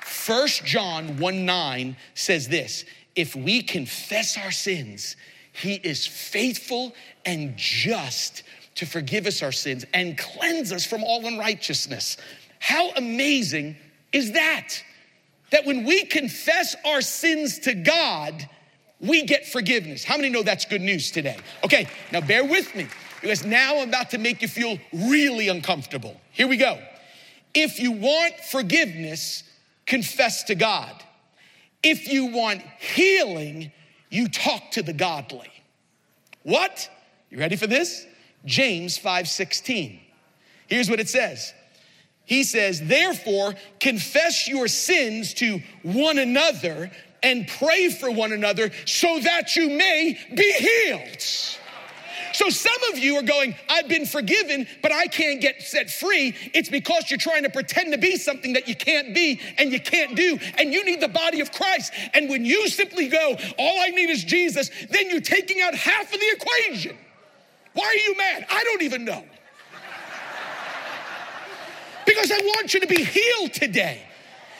[0.00, 2.84] First John 1 9 says this
[3.16, 5.16] if we confess our sins,
[5.52, 8.44] he is faithful and just
[8.76, 12.16] to forgive us our sins and cleanse us from all unrighteousness.
[12.60, 13.76] How amazing
[14.12, 14.74] is that?
[15.50, 18.48] That when we confess our sins to God,
[19.00, 20.04] we get forgiveness.
[20.04, 21.38] How many know that's good news today?
[21.64, 22.86] Okay, now bear with me
[23.20, 26.20] because now I'm about to make you feel really uncomfortable.
[26.32, 26.78] Here we go.
[27.54, 29.42] If you want forgiveness,
[29.86, 31.02] confess to God.
[31.82, 33.72] If you want healing,
[34.10, 35.50] you talk to the godly.
[36.42, 36.88] What?
[37.30, 38.06] You ready for this?
[38.44, 40.00] James 5:16.
[40.66, 41.52] Here's what it says.
[42.24, 46.90] He says, "Therefore, confess your sins to one another
[47.22, 51.22] and pray for one another so that you may be healed."
[52.32, 56.34] So some of you are going, I've been forgiven, but I can't get set free.
[56.54, 59.80] It's because you're trying to pretend to be something that you can't be and you
[59.80, 61.92] can't do, and you need the body of Christ.
[62.14, 66.12] And when you simply go, all I need is Jesus, then you're taking out half
[66.14, 66.96] of the equation.
[67.72, 68.46] Why are you mad?
[68.48, 69.24] I don't even know.
[72.06, 74.02] Because I want you to be healed today.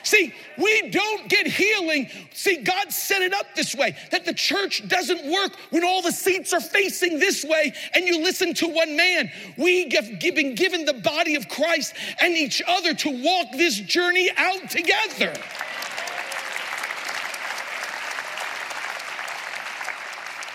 [0.02, 2.08] See, we don't get healing.
[2.32, 6.12] See, God set it up this way that the church doesn't work when all the
[6.12, 9.30] seats are facing this way and you listen to one man.
[9.56, 14.30] We have been given the body of Christ and each other to walk this journey
[14.36, 15.32] out together.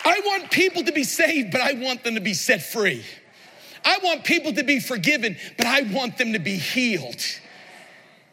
[0.07, 3.03] I want people to be saved, but I want them to be set free.
[3.83, 7.21] I want people to be forgiven, but I want them to be healed.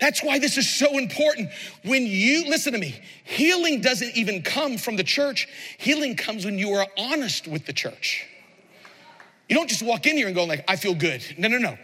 [0.02, 1.50] That's why this is so important.
[1.84, 5.46] When you, listen to me, healing doesn't even come from the church,
[5.78, 8.26] healing comes when you are honest with the church.
[9.48, 11.22] You don't just walk in here and go like, I feel good.
[11.38, 11.78] No, no, no.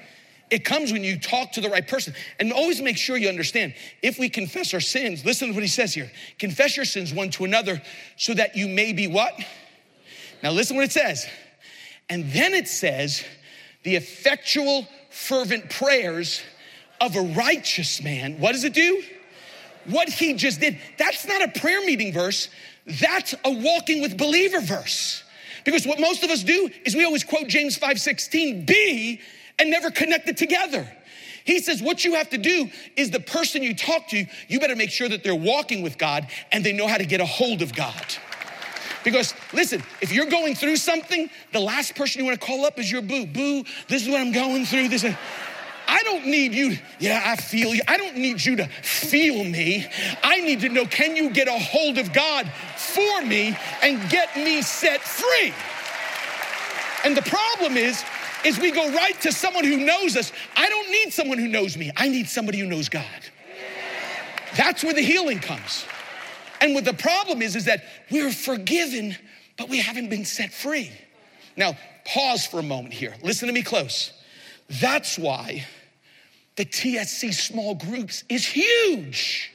[0.50, 2.12] It comes when you talk to the right person.
[2.40, 5.68] And always make sure you understand if we confess our sins, listen to what he
[5.68, 7.80] says here confess your sins one to another
[8.16, 9.32] so that you may be what?
[10.42, 11.24] Now, listen what it says.
[12.10, 13.24] And then it says,
[13.84, 16.42] the effectual, fervent prayers
[17.00, 19.02] of a righteous man, what does it do?
[19.86, 20.78] What he just did.
[20.98, 22.48] That's not a prayer meeting verse,
[22.86, 25.22] that's a walking with believer verse.
[25.64, 29.20] Because what most of us do is we always quote James 5:16, be
[29.58, 30.90] and never connect it together.
[31.44, 34.76] He says, what you have to do is the person you talk to, you better
[34.76, 37.62] make sure that they're walking with God and they know how to get a hold
[37.62, 38.04] of God.
[39.02, 42.78] Because listen, if you're going through something, the last person you want to call up
[42.78, 43.24] is your boo.
[43.24, 44.88] Boo, this is what I'm going through.
[44.88, 45.04] This.
[45.04, 45.14] Is,
[45.88, 47.80] I don't need you, yeah, I feel you.
[47.88, 49.86] I don't need you to feel me.
[50.22, 52.46] I need to know can you get a hold of God
[52.76, 55.54] for me and get me set free?
[57.04, 58.04] And the problem is,
[58.44, 60.30] is we go right to someone who knows us.
[60.56, 61.90] I don't need someone who knows me.
[61.96, 63.04] I need somebody who knows God.
[64.58, 65.86] That's where the healing comes.
[66.60, 69.16] And what the problem is, is that we're forgiven,
[69.56, 70.92] but we haven't been set free.
[71.56, 73.14] Now, pause for a moment here.
[73.22, 74.12] Listen to me close.
[74.68, 75.64] That's why
[76.58, 79.52] the TSC small groups is huge.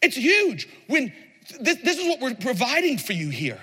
[0.00, 0.66] It's huge.
[0.86, 1.12] When
[1.60, 3.60] this, this is what we're providing for you here.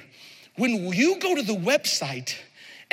[0.55, 2.35] When you go to the website,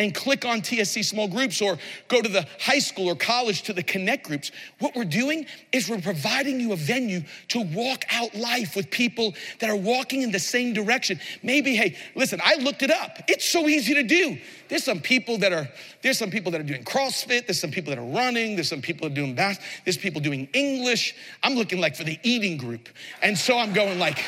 [0.00, 3.74] and click on TSC small groups or go to the high school or college to
[3.74, 4.50] the connect groups.
[4.78, 9.34] What we're doing is we're providing you a venue to walk out life with people
[9.58, 11.20] that are walking in the same direction.
[11.42, 13.18] Maybe, hey, listen, I looked it up.
[13.28, 14.38] It's so easy to do.
[14.70, 15.68] There's some people that are
[16.00, 18.80] there's some people that are doing CrossFit, there's some people that are running, there's some
[18.80, 21.14] people that are doing bath, there's people doing English.
[21.42, 22.88] I'm looking like for the eating group.
[23.20, 24.24] And so I'm going like,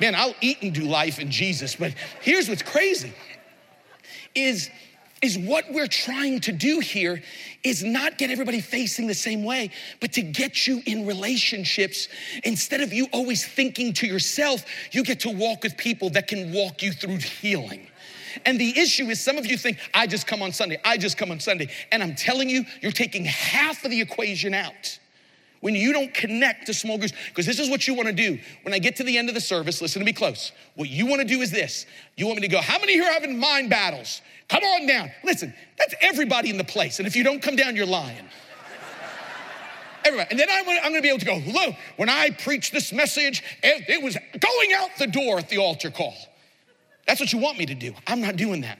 [0.00, 1.76] man, I'll eat and do life in Jesus.
[1.76, 3.12] But here's what's crazy
[4.34, 4.70] is
[5.22, 7.22] is what we're trying to do here
[7.62, 12.08] is not get everybody facing the same way, but to get you in relationships.
[12.44, 16.52] Instead of you always thinking to yourself, you get to walk with people that can
[16.52, 17.86] walk you through healing.
[18.46, 21.18] And the issue is some of you think, I just come on Sunday, I just
[21.18, 21.68] come on Sunday.
[21.92, 24.98] And I'm telling you, you're taking half of the equation out
[25.60, 28.38] when you don't connect to small groups, because this is what you want to do.
[28.62, 30.52] When I get to the end of the service, listen to me close.
[30.74, 33.04] What you want to do is this you want me to go, How many here
[33.04, 34.22] are having mind battles?
[34.48, 35.10] Come on down.
[35.22, 36.98] Listen, that's everybody in the place.
[36.98, 38.16] And if you don't come down, you're lying.
[40.04, 40.28] Everybody.
[40.30, 42.92] And then I'm gonna, I'm gonna, be able to go, look, when I preach this
[42.92, 46.14] message, it, it was going out the door at the altar call.
[47.06, 47.94] That's what you want me to do.
[48.06, 48.78] I'm not doing that.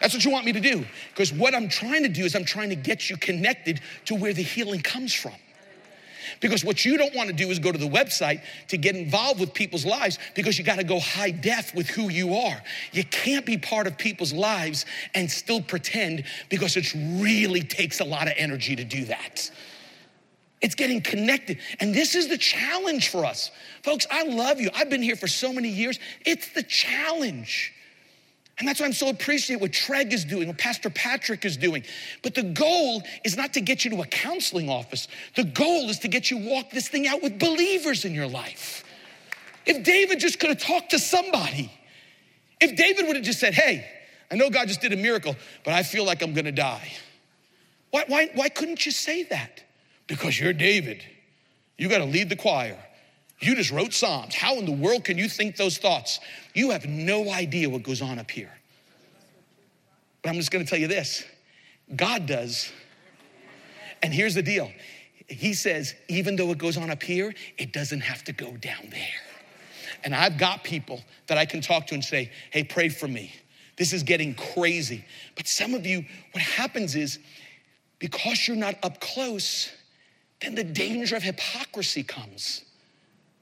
[0.00, 0.86] That's what you want me to do.
[1.10, 4.32] Because what I'm trying to do is I'm trying to get you connected to where
[4.32, 5.34] the healing comes from.
[6.40, 9.40] Because what you don't want to do is go to the website to get involved
[9.40, 12.62] with people's lives because you got to go high def with who you are.
[12.92, 18.04] You can't be part of people's lives and still pretend because it really takes a
[18.04, 19.50] lot of energy to do that.
[20.60, 21.58] It's getting connected.
[21.78, 23.50] And this is the challenge for us.
[23.82, 24.70] Folks, I love you.
[24.74, 25.98] I've been here for so many years.
[26.26, 27.74] It's the challenge.
[28.58, 31.84] And that's why I'm so appreciative what Treg is doing, what Pastor Patrick is doing.
[32.22, 35.06] But the goal is not to get you to a counseling office.
[35.36, 38.84] The goal is to get you walk this thing out with believers in your life.
[39.64, 41.70] If David just could have talked to somebody,
[42.60, 43.88] if David would have just said, Hey,
[44.30, 46.92] I know God just did a miracle, but I feel like I'm gonna die.
[47.90, 49.62] Why, why, why couldn't you say that?
[50.06, 51.02] Because you're David.
[51.76, 52.76] You gotta lead the choir.
[53.40, 54.34] You just wrote Psalms.
[54.34, 56.18] How in the world can you think those thoughts?
[56.54, 58.52] You have no idea what goes on up here.
[60.22, 61.24] But I'm just gonna tell you this
[61.94, 62.70] God does.
[64.02, 64.72] And here's the deal
[65.28, 68.88] He says, even though it goes on up here, it doesn't have to go down
[68.90, 69.20] there.
[70.04, 73.32] And I've got people that I can talk to and say, hey, pray for me.
[73.76, 75.04] This is getting crazy.
[75.36, 77.18] But some of you, what happens is
[77.98, 79.70] because you're not up close,
[80.40, 82.64] then the danger of hypocrisy comes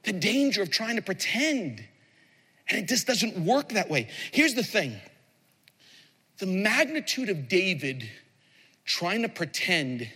[0.06, 1.84] the danger of trying to pretend.
[2.68, 4.08] And it just doesn't work that way.
[4.32, 4.98] Here's the thing
[6.38, 8.08] the magnitude of David
[8.84, 10.08] trying to pretend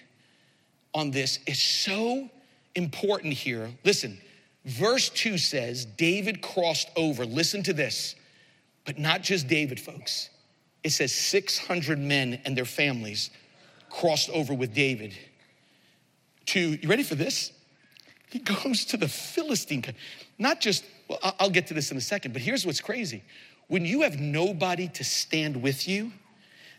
[0.94, 2.28] on this is so
[2.74, 3.70] important here.
[3.84, 4.18] Listen,
[4.64, 7.24] verse 2 says David crossed over.
[7.24, 8.14] Listen to this,
[8.84, 10.30] but not just David, folks.
[10.82, 13.30] It says 600 men and their families
[13.90, 15.14] crossed over with David
[16.46, 17.52] to, you ready for this?
[18.30, 19.84] He goes to the Philistine,
[20.38, 23.22] not just, well, I'll get to this in a second, but here's what's crazy.
[23.68, 26.12] When you have nobody to stand with you,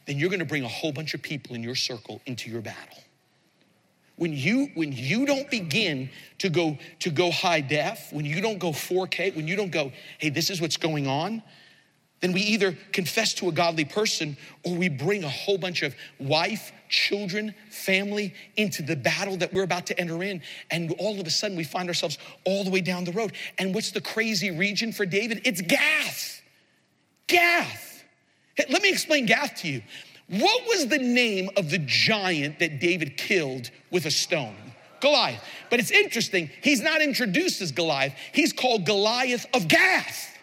[0.07, 2.97] then you're gonna bring a whole bunch of people in your circle into your battle.
[4.15, 6.09] When you when you don't begin
[6.39, 9.91] to go to go high def, when you don't go 4K, when you don't go,
[10.17, 11.41] hey, this is what's going on,
[12.21, 15.95] then we either confess to a godly person or we bring a whole bunch of
[16.19, 20.41] wife, children, family into the battle that we're about to enter in.
[20.69, 23.33] And all of a sudden we find ourselves all the way down the road.
[23.57, 25.41] And what's the crazy region for David?
[25.45, 26.41] It's Gath.
[27.27, 28.03] Gath.
[28.69, 29.81] Let me explain Gath to you.
[30.27, 34.55] What was the name of the giant that David killed with a stone?
[35.01, 35.43] Goliath.
[35.71, 40.37] But it's interesting, he's not introduced as Goliath, he's called Goliath of Gath.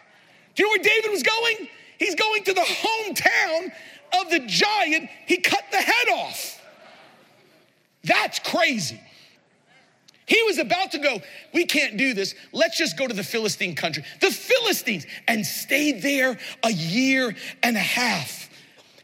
[0.55, 1.69] Do you know where David was going?
[1.99, 3.71] He's going to the hometown
[4.19, 6.61] of the giant he cut the head off.
[8.03, 8.99] That's crazy.
[10.25, 11.21] He was about to go,
[11.53, 12.35] we can't do this.
[12.53, 14.03] Let's just go to the Philistine country.
[14.21, 18.48] The Philistines, and stayed there a year and a half.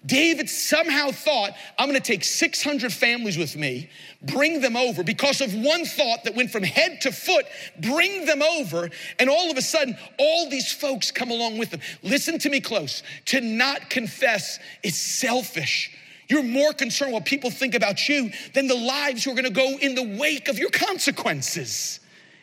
[0.05, 3.89] David somehow thought, I'm gonna take 600 families with me,
[4.21, 7.45] bring them over because of one thought that went from head to foot,
[7.79, 8.89] bring them over,
[9.19, 11.81] and all of a sudden, all these folks come along with them.
[12.03, 13.03] Listen to me close.
[13.25, 15.91] To not confess is selfish.
[16.27, 19.77] You're more concerned what people think about you than the lives who are gonna go
[19.77, 21.99] in the wake of your consequences.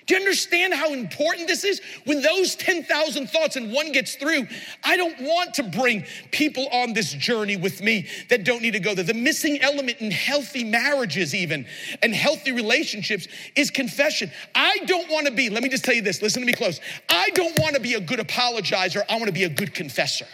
[0.06, 1.80] Do you understand how important this is?
[2.04, 4.46] When those 10,000 thoughts and one gets through,
[4.82, 8.80] I don't want to bring people on this journey with me that don't need to
[8.80, 9.04] go there.
[9.04, 11.66] The missing element in healthy marriages, even,
[12.02, 14.30] and healthy relationships is confession.
[14.54, 16.80] I don't want to be, let me just tell you this, listen to me close.
[17.08, 20.26] I don't want to be a good apologizer, I want to be a good confessor.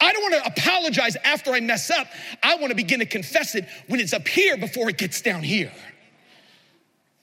[0.00, 2.06] I don't want to apologize after I mess up.
[2.42, 5.42] I want to begin to confess it when it's up here before it gets down
[5.42, 5.72] here.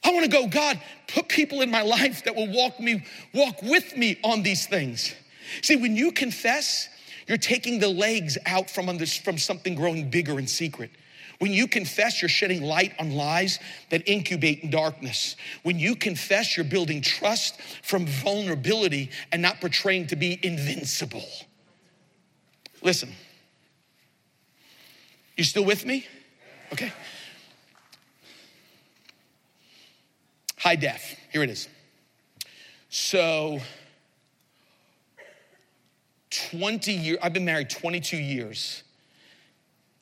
[0.05, 3.03] I want to go, God, put people in my life that will walk me,
[3.33, 5.15] walk with me on these things.
[5.63, 6.87] See, when you confess,
[7.27, 10.91] you're taking the legs out from, under, from something growing bigger in secret.
[11.39, 15.35] When you confess, you're shedding light on lies that incubate in darkness.
[15.63, 21.25] When you confess, you're building trust from vulnerability and not portraying to be invincible.
[22.81, 23.11] Listen,
[25.35, 26.05] you still with me?
[26.71, 26.93] Okay.
[30.65, 31.15] High def.
[31.31, 31.69] Here it is.
[32.89, 33.59] So,
[36.31, 38.81] 20 years, I've been married 22 years.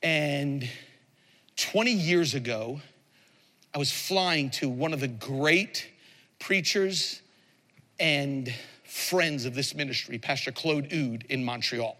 [0.02, 0.66] And
[1.56, 2.80] 20 years ago,
[3.74, 5.86] I was flying to one of the great
[6.38, 7.20] preachers
[8.00, 8.50] and
[8.84, 11.94] friends of this ministry, Pastor Claude Houde in Montreal.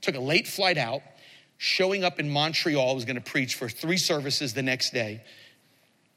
[0.00, 1.02] Took a late flight out,
[1.56, 5.22] showing up in Montreal, I was gonna preach for three services the next day.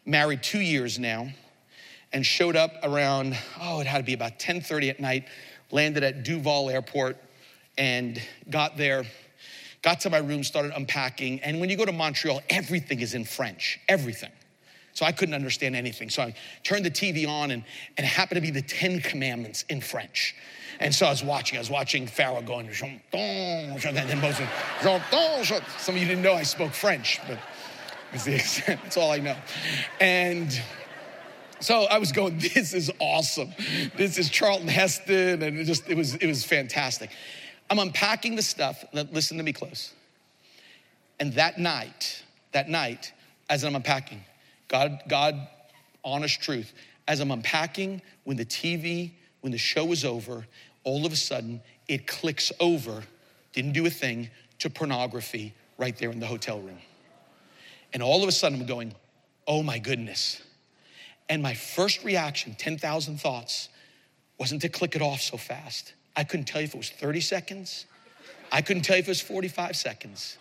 [0.04, 1.30] Married two years now
[2.16, 5.28] and showed up around, oh, it had to be about 10:30 at night,
[5.70, 7.18] landed at Dorval Airport
[7.78, 9.04] and got there,
[9.82, 11.42] got to my room, started unpacking.
[11.42, 14.32] And when you go to Montreal, everything is in French, everything.
[14.94, 16.10] So I couldn't understand anything.
[16.10, 17.66] So I turned the TV on and,
[17.98, 20.36] and it happened to be the Ten Commandments in French.
[20.80, 23.02] And so I was watching, I was watching Pharaoh going, and
[23.84, 24.42] then both
[25.80, 27.38] some of you didn't know I spoke French, but
[28.14, 29.36] it's the extent, that's all I know.
[30.00, 30.58] And
[31.60, 33.54] so I was going, this is awesome.
[33.96, 37.10] This is Charlton Heston, and it just it was it was fantastic.
[37.70, 38.84] I'm unpacking the stuff.
[38.94, 39.94] Listen to me close.
[41.20, 43.12] And that night, that night,
[43.50, 44.24] as I'm unpacking,
[44.68, 45.48] God, God,
[46.04, 46.74] honest truth,
[47.08, 50.46] as I'm unpacking, when the TV, when the show was over,
[50.84, 53.02] all of a sudden it clicks over,
[53.54, 54.30] didn't do a thing,
[54.60, 56.78] to pornography right there in the hotel room.
[57.94, 58.94] And all of a sudden I'm going,
[59.48, 60.42] oh my goodness
[61.30, 63.70] and my first reaction, 10,000 thoughts,
[64.38, 65.94] wasn't to click it off so fast.
[66.16, 67.86] I couldn't tell you if it was 30 seconds.
[68.52, 70.38] I couldn't tell you if it was 45 seconds.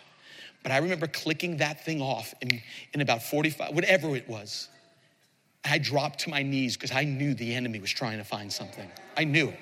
[0.63, 2.61] But I remember clicking that thing off in,
[2.93, 4.69] in about 45, whatever it was.
[5.63, 8.89] I dropped to my knees because I knew the enemy was trying to find something.
[9.17, 9.59] I knew it.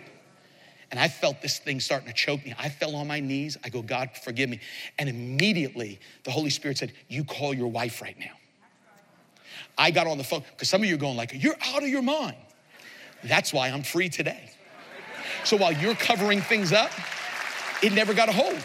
[0.91, 2.53] And I felt this thing starting to choke me.
[2.59, 3.57] I fell on my knees.
[3.63, 4.59] I go, God, forgive me.
[4.99, 8.33] And immediately the Holy Spirit said, You call your wife right now.
[9.77, 11.89] I got on the phone because some of you are going like, you're out of
[11.89, 12.37] your mind.
[13.23, 14.51] That's why I'm free today.
[15.43, 16.91] So while you're covering things up,
[17.81, 18.63] it never got a hold.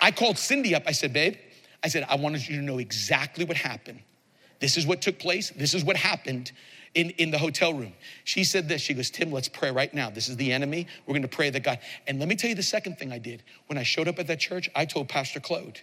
[0.00, 0.82] I called Cindy up.
[0.86, 1.36] I said, babe,
[1.82, 4.00] I said, I wanted you to know exactly what happened.
[4.60, 5.50] This is what took place.
[5.50, 6.52] This is what happened
[6.94, 7.92] in, in the hotel room.
[8.24, 8.80] She said this.
[8.80, 10.10] She goes, Tim, let's pray right now.
[10.10, 10.86] This is the enemy.
[11.06, 11.78] We're going to pray that God.
[12.06, 13.42] And let me tell you the second thing I did.
[13.66, 15.80] When I showed up at that church, I told Pastor Claude,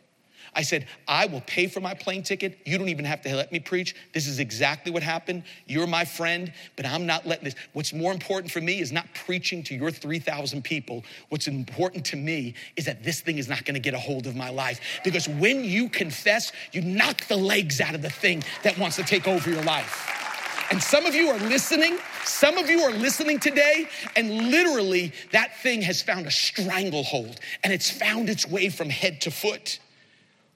[0.54, 2.60] I said, I will pay for my plane ticket.
[2.66, 3.96] You don't even have to let me preach.
[4.14, 5.44] This is exactly what happened.
[5.68, 7.56] You're my friend, but I'm not letting this.
[7.74, 11.04] What's more important for me is not preaching to your 3,000 people.
[11.30, 14.36] What's important to me is that this thing is not gonna get a hold of
[14.36, 14.80] my life.
[15.04, 19.04] Because when you confess, you knock the legs out of the thing that wants to
[19.04, 20.16] take over your life.
[20.72, 21.98] And some of you are listening.
[22.26, 27.74] Some of you are listening today, and literally that thing has found a stranglehold and
[27.74, 29.80] it's found its way from head to foot.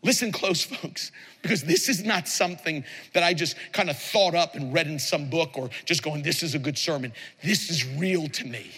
[0.04, 2.84] Listen close, folks, because this is not something
[3.14, 6.22] that I just kind of thought up and read in some book or just going,
[6.22, 7.14] this is a good sermon.
[7.42, 8.72] This is real to me.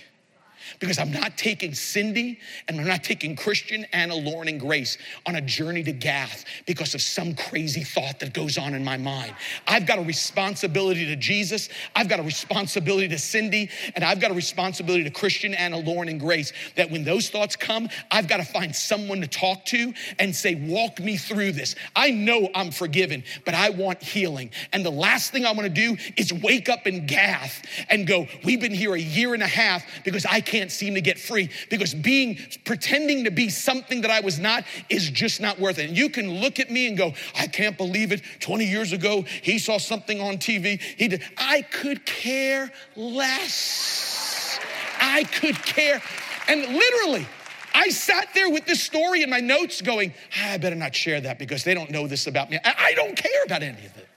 [0.79, 5.35] Because I'm not taking Cindy and I'm not taking Christian, Anna, Lauren, and Grace on
[5.35, 9.35] a journey to Gath because of some crazy thought that goes on in my mind.
[9.67, 14.31] I've got a responsibility to Jesus, I've got a responsibility to Cindy, and I've got
[14.31, 18.37] a responsibility to Christian, Anna, Lauren, and Grace that when those thoughts come, I've got
[18.37, 21.75] to find someone to talk to and say, Walk me through this.
[21.95, 24.51] I know I'm forgiven, but I want healing.
[24.73, 28.27] And the last thing I want to do is wake up in Gath and go,
[28.43, 31.49] We've been here a year and a half because I can't seem to get free
[31.69, 35.89] because being pretending to be something that I was not is just not worth it.
[35.89, 38.21] And you can look at me and go, I can't believe it.
[38.39, 40.81] 20 years ago, he saw something on TV.
[40.81, 41.23] He did.
[41.37, 44.59] I could care less.
[44.99, 46.01] I could care.
[46.47, 47.27] And literally,
[47.73, 51.19] I sat there with this story in my notes going, ah, I better not share
[51.21, 52.59] that because they don't know this about me.
[52.63, 54.07] I don't care about any of it.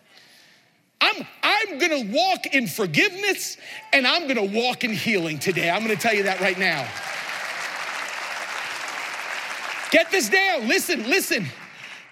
[1.00, 3.56] I'm, I'm gonna walk in forgiveness
[3.92, 5.70] and I'm gonna walk in healing today.
[5.70, 6.86] I'm gonna tell you that right now.
[9.90, 10.68] Get this down.
[10.68, 11.46] Listen, listen.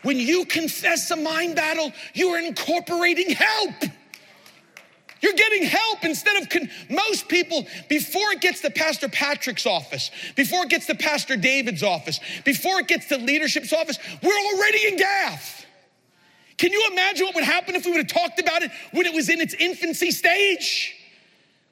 [0.02, 3.74] When you confess a mind battle, you are incorporating help.
[5.20, 10.10] You're getting help instead of con- most people, before it gets to Pastor Patrick's office,
[10.36, 14.86] before it gets to Pastor David's office, before it gets to leadership's office, we're already
[14.86, 15.65] in Gath.
[16.58, 19.12] Can you imagine what would happen if we would have talked about it when it
[19.12, 20.94] was in its infancy stage?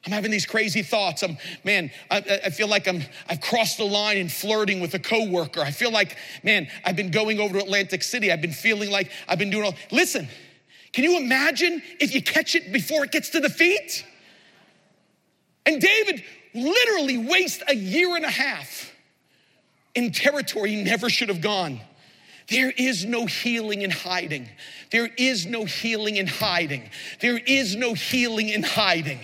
[0.07, 1.23] I'm having these crazy thoughts.
[1.23, 4.99] I'm, man, I, I, feel like I'm, I've crossed the line in flirting with a
[4.99, 5.63] coworker.
[5.63, 8.31] I feel like, man, I've been going over to Atlantic City.
[8.31, 9.75] I've been feeling like I've been doing all.
[9.91, 10.29] Listen,
[10.93, 14.05] can you imagine if you catch it before it gets to the feet?
[15.65, 16.23] And David
[16.53, 18.93] literally wastes a year and a half
[19.95, 21.81] in territory he never should have gone.
[22.49, 24.49] There is no healing in hiding.
[24.91, 26.91] There is no healing in hiding.
[27.21, 29.21] There is no healing in hiding.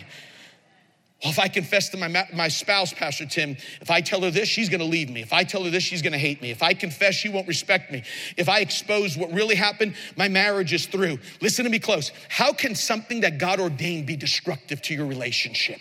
[1.23, 4.49] Well, if I confess to my, my spouse, Pastor Tim, if I tell her this,
[4.49, 5.21] she's gonna leave me.
[5.21, 6.51] If I tell her this, she's gonna hate me.
[6.51, 8.05] If I confess, she won't respect me.
[8.39, 11.19] If I expose what really happened, my marriage is through.
[11.43, 12.11] Listen to me close.
[12.31, 15.81] How can something that God ordained be destructive to your relationship?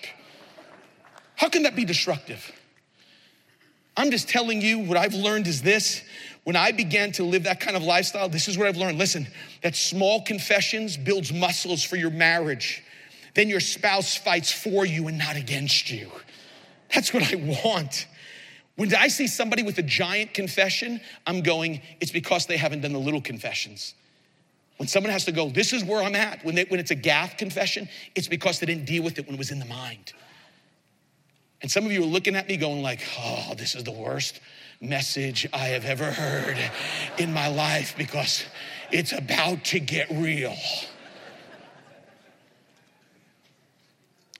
[1.35, 2.51] How can that be destructive?
[3.95, 6.03] I'm just telling you what I've learned is this
[6.43, 8.97] when I began to live that kind of lifestyle, this is what I've learned.
[8.97, 9.27] Listen,
[9.61, 12.83] that small confessions builds muscles for your marriage.
[13.35, 16.11] Then your spouse fights for you and not against you.
[16.93, 18.07] That's what I want.
[18.75, 22.93] When I see somebody with a giant confession, I'm going, it's because they haven't done
[22.93, 23.93] the little confessions.
[24.77, 26.95] When someone has to go, this is where I'm at, when, they, when it's a
[26.95, 30.13] Gath confession, it's because they didn't deal with it when it was in the mind.
[31.61, 34.39] And some of you are looking at me going like, oh, this is the worst
[34.81, 36.57] message I have ever heard
[37.17, 38.45] in my life because
[38.91, 40.55] it's about to get real.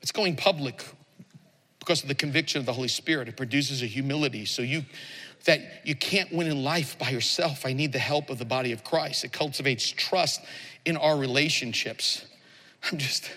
[0.02, 0.84] It's going public
[1.80, 3.28] because of the conviction of the Holy Spirit.
[3.28, 4.86] It produces a humility so you
[5.46, 7.66] that you can't win in life by yourself.
[7.66, 9.24] I need the help of the body of Christ.
[9.24, 10.42] It cultivates trust
[10.86, 12.26] in our relationships.
[12.92, 13.32] I'm just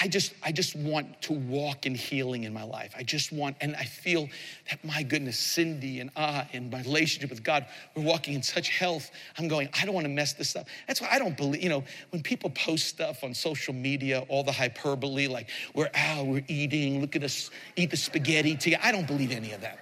[0.00, 2.94] I just, I just want to walk in healing in my life.
[2.96, 4.28] I just want, and I feel
[4.70, 7.66] that my goodness, Cindy and I and my relationship with God,
[7.96, 9.10] we're walking in such health.
[9.36, 10.68] I'm going, I don't want to mess this up.
[10.86, 14.44] That's why I don't believe, you know, when people post stuff on social media, all
[14.44, 18.82] the hyperbole, like we're out, we're eating, look at us eat the spaghetti together.
[18.84, 19.80] I don't believe any of that.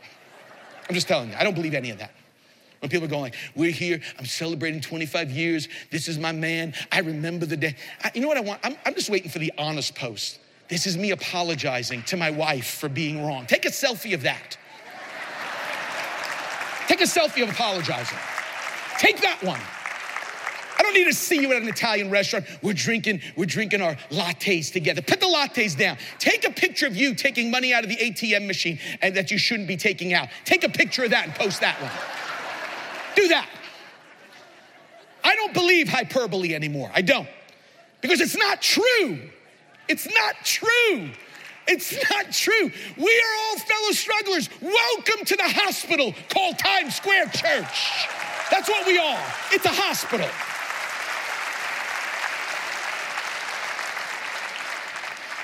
[0.88, 2.12] I'm just telling you, I don't believe any of that.
[2.81, 6.74] When people are going like, we're here, I'm celebrating 25 years, this is my man,
[6.93, 7.74] I remember the day.
[8.05, 8.61] I, you know what I want?
[8.62, 10.39] I'm, I'm just waiting for the honest post.
[10.68, 13.47] This is me apologizing to my wife for being wrong.
[13.47, 14.59] Take a selfie of that.
[16.87, 18.18] Take a selfie of apologizing.
[18.99, 19.61] Take that one.
[20.79, 22.47] I don't need to see you at an Italian restaurant.
[22.62, 25.03] We're drinking, we're drinking our lattes together.
[25.03, 25.99] Put the lattes down.
[26.18, 29.39] Take a picture of you taking money out of the ATM machine and that you
[29.39, 30.29] shouldn't be taking out.
[30.45, 31.91] Take a picture of that and post that one
[33.18, 33.48] do that.
[35.24, 36.90] I don't believe hyperbole anymore.
[36.94, 37.28] I don't.
[38.00, 39.18] Because it's not true.
[39.88, 41.10] It's not true.
[41.66, 42.70] It's not true.
[42.96, 44.48] We are all fellow strugglers.
[44.62, 48.08] Welcome to the hospital called Times Square Church.
[48.50, 49.24] That's what we are.
[49.50, 50.28] It's a hospital.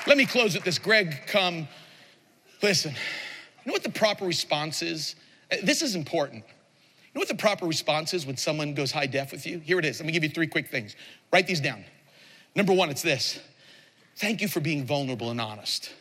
[0.07, 0.79] Let me close with this.
[0.79, 1.67] Greg, come.
[2.63, 5.17] Listen, you know what the proper response is?
[5.51, 6.45] Uh, this is important
[7.15, 9.59] know what the proper response is when someone goes high def with you?
[9.59, 10.01] Here it is.
[10.01, 10.97] Let me give you three quick things.
[11.33, 11.85] Write these down.
[12.55, 13.41] Number one, it's this
[14.17, 15.93] thank you for being vulnerable and honest.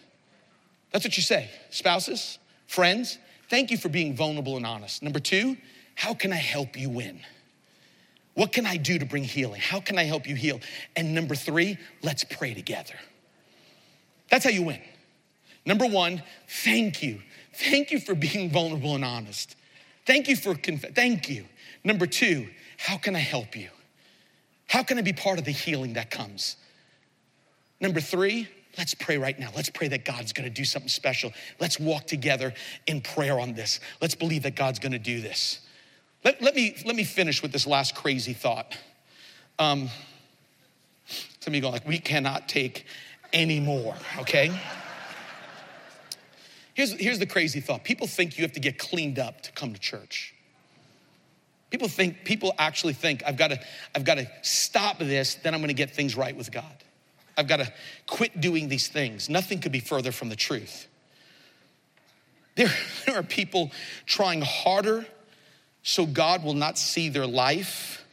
[0.92, 1.50] That's what you say.
[1.72, 2.38] Spouses,
[2.68, 3.18] friends,
[3.50, 5.02] thank you for being vulnerable and honest.
[5.02, 5.58] Number two,
[5.96, 7.20] how can I help you win?
[8.36, 9.62] What can I do to bring healing?
[9.62, 10.60] How can I help you heal?
[10.96, 12.96] And number three, let's pray together.
[14.30, 14.82] That's how you win.
[15.66, 17.22] Number one, thank you
[17.54, 19.56] thank you for being vulnerable and honest.
[20.06, 21.46] Thank you for, thank you.
[21.84, 22.48] Number two,
[22.78, 23.70] how can I help you?
[24.68, 26.58] How can I be part of the healing that comes?
[27.80, 28.48] Number three,
[28.78, 29.50] let's pray right now.
[29.56, 31.32] Let's pray that God's gonna do something special.
[31.60, 32.54] Let's walk together
[32.88, 33.80] in prayer on this.
[34.02, 35.60] Let's believe that God's gonna do this.
[36.24, 38.78] Let, let, me, let me finish with this last crazy thought.
[39.60, 39.90] Um,
[41.40, 42.86] some of you go like, we cannot take
[43.34, 44.52] any more, okay?
[46.74, 47.84] Here's, here's the crazy thought.
[47.84, 50.34] People think you have to get cleaned up to come to church.
[51.70, 53.60] People think, people actually think I've got to,
[53.96, 56.84] I've got to stop this, then I'm gonna get things right with God.
[57.38, 57.74] I've got to
[58.06, 59.30] quit doing these things.
[59.30, 60.88] Nothing could be further from the truth.
[62.56, 62.72] There,
[63.06, 63.72] there are people
[64.06, 65.06] trying harder
[65.84, 68.06] so God will not see their life,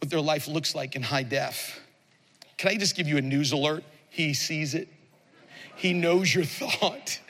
[0.00, 1.80] what their life looks like in high def.
[2.56, 3.84] Can I just give you a news alert?
[4.10, 4.88] He sees it.
[5.78, 7.20] He knows your thought.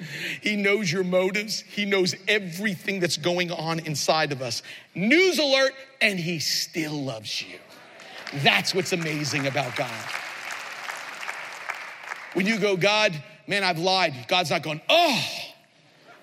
[0.40, 1.61] He knows your motives.
[1.61, 4.62] He knows everything that's going on inside of us.
[4.94, 7.59] News alert, and He still loves you.
[8.42, 10.05] That's what's amazing about God.
[12.34, 15.24] When you go, God, man, I've lied, God's not going, oh,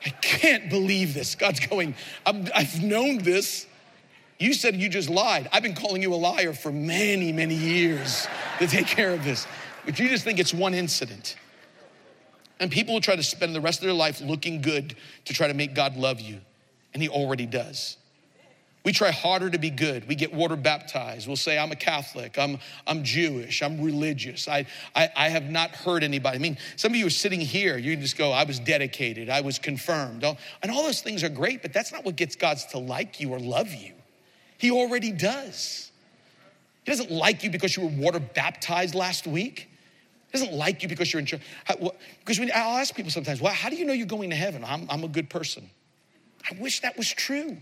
[0.06, 1.36] I can't believe this.
[1.36, 1.96] God's going,
[2.26, 3.66] I've known this.
[4.38, 5.50] You said you just lied.
[5.52, 8.28] I've been calling you a liar for many, many years
[8.60, 9.48] to take care of this.
[9.86, 11.36] But you just think it's one incident.
[12.60, 14.96] And people will try to spend the rest of their life looking good
[15.26, 16.40] to try to make God love you,
[16.94, 17.98] and He already does.
[18.86, 20.08] We try harder to be good.
[20.08, 21.26] We get water baptized.
[21.26, 24.48] We'll say, I'm a Catholic, I'm, I'm Jewish, I'm religious.
[24.48, 26.38] I, I, I have not hurt anybody.
[26.38, 29.28] I mean, some of you are sitting here, you can just go, I was dedicated,
[29.28, 30.24] I was confirmed.
[30.24, 33.32] And all those things are great, but that's not what gets God to like you
[33.32, 33.94] or love you.
[34.60, 35.92] He already does.
[36.84, 39.68] He doesn't like you because you were water baptized last week.
[40.36, 41.42] Doesn't like you because you're in church.
[41.66, 44.66] Because I'll ask people sometimes, well, how do you know you're going to heaven?
[44.66, 45.70] I'm, I'm a good person.
[46.52, 47.56] I wish that was true.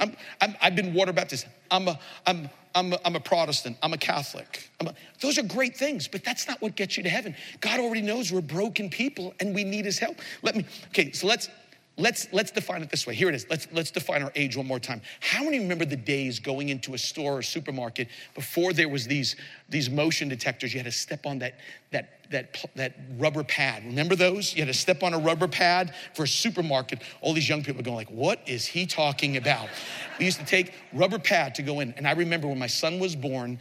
[0.00, 1.46] I'm, i have been water baptized.
[1.70, 1.96] I'm a,
[2.26, 3.76] I'm, I'm a, I'm a Protestant.
[3.84, 4.68] I'm a Catholic.
[4.80, 7.36] I'm a, those are great things, but that's not what gets you to heaven.
[7.60, 10.18] God already knows we're broken people and we need his help.
[10.42, 11.48] Let me, okay, so let's,
[11.96, 13.14] Let's, let's define it this way.
[13.14, 13.46] Here it is.
[13.48, 15.00] Let's, let's define our age one more time.
[15.20, 19.36] How many remember the days going into a store or supermarket before there was these,
[19.68, 20.74] these motion detectors?
[20.74, 21.54] You had to step on that,
[21.92, 23.84] that, that, that rubber pad.
[23.84, 24.54] Remember those?
[24.54, 27.00] You had to step on a rubber pad for a supermarket.
[27.20, 29.68] All these young people are going like, what is he talking about?
[30.16, 31.92] We used to take rubber pad to go in.
[31.96, 33.58] And I remember when my son was born,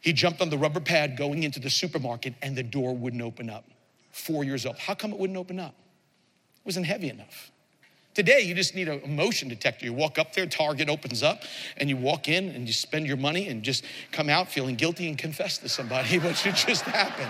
[0.00, 3.50] he jumped on the rubber pad going into the supermarket and the door wouldn't open
[3.50, 3.64] up.
[4.12, 4.78] Four years old.
[4.78, 5.74] How come it wouldn't open up?
[6.66, 7.50] Wasn't heavy enough.
[8.12, 9.84] Today, you just need a motion detector.
[9.84, 11.42] You walk up there, Target opens up,
[11.76, 15.08] and you walk in and you spend your money and just come out feeling guilty
[15.08, 17.28] and confess to somebody what should just happen.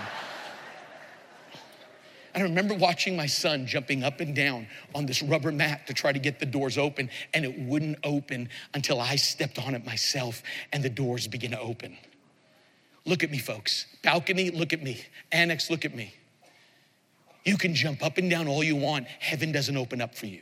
[2.33, 6.11] I remember watching my son jumping up and down on this rubber mat to try
[6.11, 10.41] to get the doors open, and it wouldn't open until I stepped on it myself
[10.71, 11.97] and the doors began to open.
[13.05, 13.87] Look at me, folks.
[14.03, 15.01] Balcony, look at me.
[15.31, 16.13] Annex, look at me.
[17.47, 20.41] You can jump up and down all you want, heaven doesn't open up for you.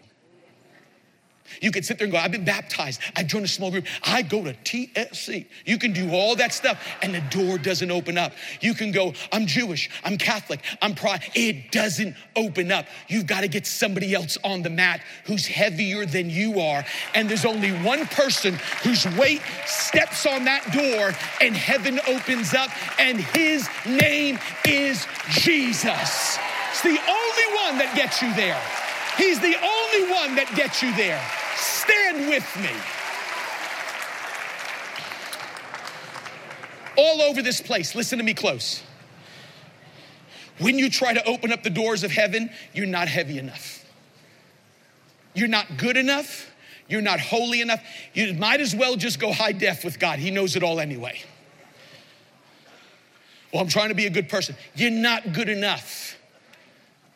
[1.62, 3.00] You can sit there and go, I've been baptized.
[3.16, 3.86] I joined a small group.
[4.04, 5.46] I go to TSC.
[5.68, 8.34] You can do all that stuff and the door doesn't open up.
[8.60, 11.22] You can go, I'm Jewish, I'm Catholic, I'm pride.
[11.36, 12.88] It doesn't open up.
[13.08, 16.84] You've got to get somebody else on the mat who's heavier than you are.
[17.14, 22.72] And there's only one person whose weight steps on that door and heaven opens up,
[23.00, 26.40] and his name is Jesus.
[26.76, 28.62] It's the only one that gets you there.
[29.16, 31.24] He's the only one that gets you there.
[31.56, 32.70] Stand with me.
[36.98, 38.84] All over this place, listen to me close.
[40.60, 43.86] When you try to open up the doors of heaven, you're not heavy enough.
[45.34, 46.52] You're not good enough.
[46.90, 47.82] You're not holy enough.
[48.14, 50.20] You might as well just go high def with God.
[50.20, 51.22] He knows it all anyway.
[53.54, 54.58] Well, I'm trying to be a good person.
[54.76, 56.15] You're not good enough.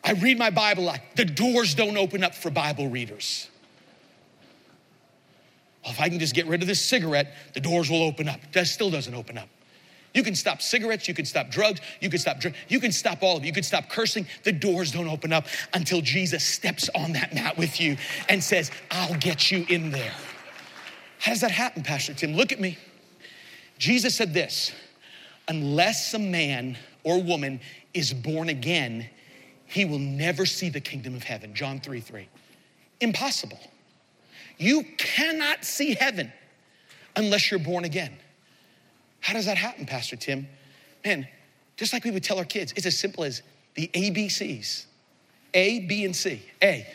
[0.02, 1.00] I read my Bible lot.
[1.16, 3.48] The doors don't open up for Bible readers.
[5.82, 8.40] Well, if I can just get rid of this cigarette, the doors will open up.
[8.52, 9.48] That still doesn't open up.
[10.12, 13.22] You can stop cigarettes, you can stop drugs, you can stop drink, you can stop
[13.22, 13.46] all of it.
[13.46, 14.26] You can stop cursing.
[14.42, 17.96] The doors don't open up until Jesus steps on that mat with you
[18.28, 20.12] and says, I'll get you in there.
[21.20, 22.34] How does that happen, Pastor Tim?
[22.34, 22.76] Look at me.
[23.78, 24.72] Jesus said this
[25.48, 27.60] unless a man or woman
[27.94, 29.08] is born again,
[29.70, 31.54] he will never see the kingdom of heaven.
[31.54, 32.28] John 3 3.
[33.00, 33.60] Impossible.
[34.58, 36.32] You cannot see heaven
[37.16, 38.12] unless you're born again.
[39.20, 40.48] How does that happen, Pastor Tim?
[41.04, 41.26] Man,
[41.76, 43.42] just like we would tell our kids, it's as simple as
[43.74, 44.86] the ABCs.
[45.54, 46.42] A, B, and C.
[46.62, 46.86] A,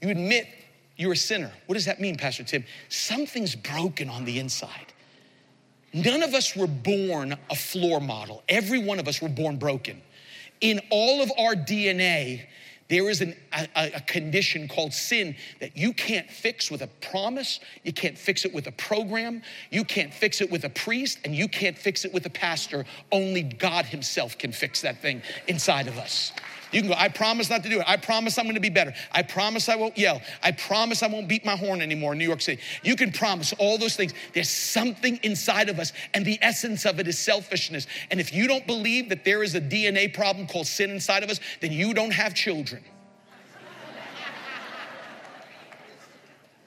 [0.00, 0.48] you admit
[0.96, 1.52] you're a sinner.
[1.66, 2.64] What does that mean, Pastor Tim?
[2.88, 4.92] Something's broken on the inside.
[5.92, 8.42] None of us were born a floor model.
[8.48, 10.00] Every one of us were born broken.
[10.62, 12.46] In all of our DNA,
[12.88, 17.58] there is an, a, a, condition called sin that you can't fix with a promise,
[17.84, 21.34] you can't fix it with a program, you can't fix it with a priest, and
[21.34, 22.84] you can't fix it with a pastor.
[23.10, 26.32] Only God Himself can fix that thing inside of us.
[26.72, 27.84] You can go, I promise not to do it.
[27.86, 28.94] I promise I'm gonna be better.
[29.12, 30.22] I promise I won't yell.
[30.42, 32.60] I promise I won't beat my horn anymore in New York City.
[32.82, 34.14] You can promise all those things.
[34.32, 37.86] There's something inside of us, and the essence of it is selfishness.
[38.10, 41.30] And if you don't believe that there is a DNA problem called sin inside of
[41.30, 42.82] us, then you don't have children.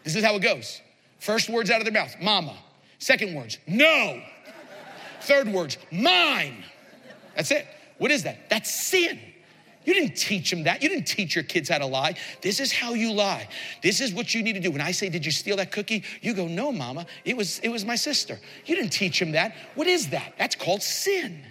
[0.03, 0.82] this is how it goes.
[1.20, 2.56] First words out of their mouth, mama.
[2.99, 4.22] Second words, no.
[5.22, 6.64] Third words, mine.
[7.36, 7.66] That's it.
[7.97, 8.49] What is that?
[8.49, 9.20] That's sin.
[9.86, 10.82] You didn't teach them that.
[10.82, 12.16] You didn't teach your kids how to lie.
[12.42, 13.48] This is how you lie.
[13.82, 14.72] This is what you need to do.
[14.72, 16.04] When I say, Did you steal that cookie?
[16.22, 17.06] You go, No, mama.
[17.24, 18.40] It was, it was my sister.
[18.66, 19.56] You didn't teach them that.
[19.76, 20.34] What is that?
[20.38, 21.44] That's called sin.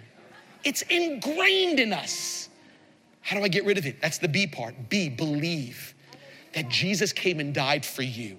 [0.63, 2.49] It's ingrained in us.
[3.21, 4.01] How do I get rid of it?
[4.01, 4.89] That's the B part.
[4.89, 5.95] B, believe
[6.53, 8.37] that Jesus came and died for you.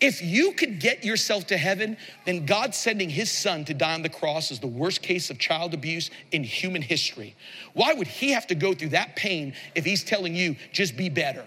[0.00, 4.02] If you could get yourself to heaven, then God sending his son to die on
[4.02, 7.36] the cross is the worst case of child abuse in human history.
[7.72, 11.08] Why would he have to go through that pain if he's telling you, just be
[11.08, 11.46] better?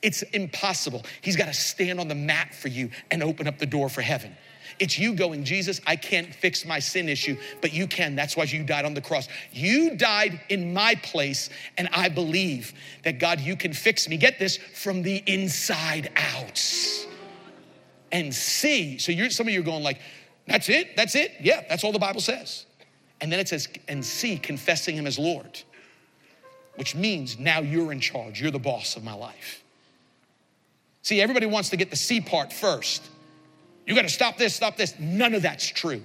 [0.00, 1.04] It's impossible.
[1.20, 4.02] He's got to stand on the mat for you and open up the door for
[4.02, 4.34] heaven.
[4.78, 8.16] It's you going, Jesus, I can't fix my sin issue, but you can.
[8.16, 9.28] That's why you died on the cross.
[9.52, 12.72] You died in my place, and I believe
[13.04, 14.16] that God, you can fix me.
[14.16, 16.58] Get this from the inside out
[18.12, 18.98] and see.
[18.98, 19.98] So you're, some of you are going like,
[20.46, 20.96] that's it?
[20.96, 21.32] That's it?
[21.40, 22.66] Yeah, that's all the Bible says.
[23.20, 25.62] And then it says, and see, confessing him as Lord,
[26.76, 28.40] which means now you're in charge.
[28.40, 29.62] You're the boss of my life.
[31.02, 33.02] See, everybody wants to get the C part first.
[33.86, 34.98] You got to stop this, stop this.
[34.98, 36.02] None of that's true.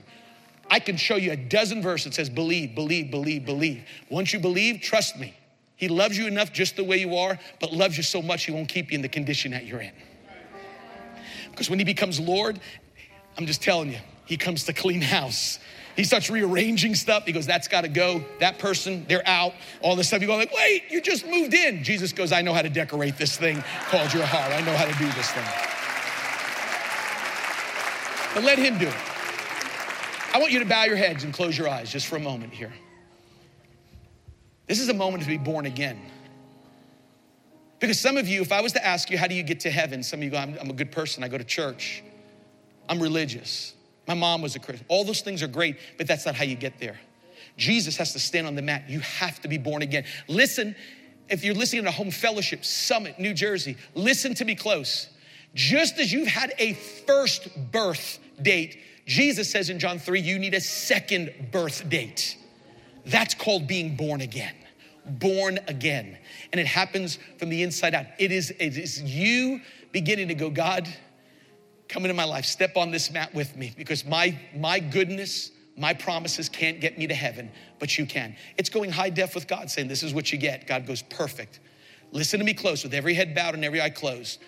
[0.69, 3.83] I can show you a dozen verses that says believe, believe, believe, believe.
[4.09, 5.33] Once you believe, trust me.
[5.75, 8.51] He loves you enough just the way you are, but loves you so much he
[8.51, 9.93] won't keep you in the condition that you're in.
[11.57, 12.59] Because when he becomes Lord,
[13.35, 15.57] I'm just telling you, he comes to clean house.
[15.95, 17.25] He starts rearranging stuff.
[17.25, 18.23] He goes, that's got to go.
[18.39, 19.53] That person, they're out.
[19.81, 20.21] All this stuff.
[20.21, 21.83] You go like, wait, you just moved in.
[21.83, 24.53] Jesus goes, I know how to decorate this thing called your heart.
[24.53, 25.43] I know how to do this thing.
[28.35, 30.35] But let him do it.
[30.35, 32.53] I want you to bow your heads and close your eyes just for a moment
[32.53, 32.71] here.
[34.67, 35.99] This is a moment to be born again.
[37.79, 39.69] Because some of you, if I was to ask you, how do you get to
[39.69, 40.01] heaven?
[40.01, 41.23] Some of you go, I'm, I'm a good person.
[41.23, 42.03] I go to church.
[42.89, 43.73] I'm religious.
[44.07, 44.85] My mom was a Christian.
[44.89, 46.97] All those things are great, but that's not how you get there.
[47.57, 48.89] Jesus has to stand on the mat.
[48.89, 50.05] You have to be born again.
[50.27, 50.75] Listen,
[51.29, 55.09] if you're listening to Home Fellowship Summit, New Jersey, listen to me close.
[55.53, 60.53] Just as you've had a first birth date, Jesus says in John 3, you need
[60.53, 62.37] a second birth date.
[63.05, 64.53] That's called being born again.
[65.07, 66.17] Born again
[66.51, 68.05] and it happens from the inside out.
[68.19, 70.87] It is, it is you beginning to go, God,
[71.87, 75.93] come into my life, step on this mat with me because my, my goodness, my
[75.93, 78.35] promises can't get me to heaven, but you can.
[78.57, 80.67] It's going high def with God, saying, This is what you get.
[80.67, 81.59] God goes, Perfect.
[82.11, 84.39] Listen to me close with every head bowed and every eye closed.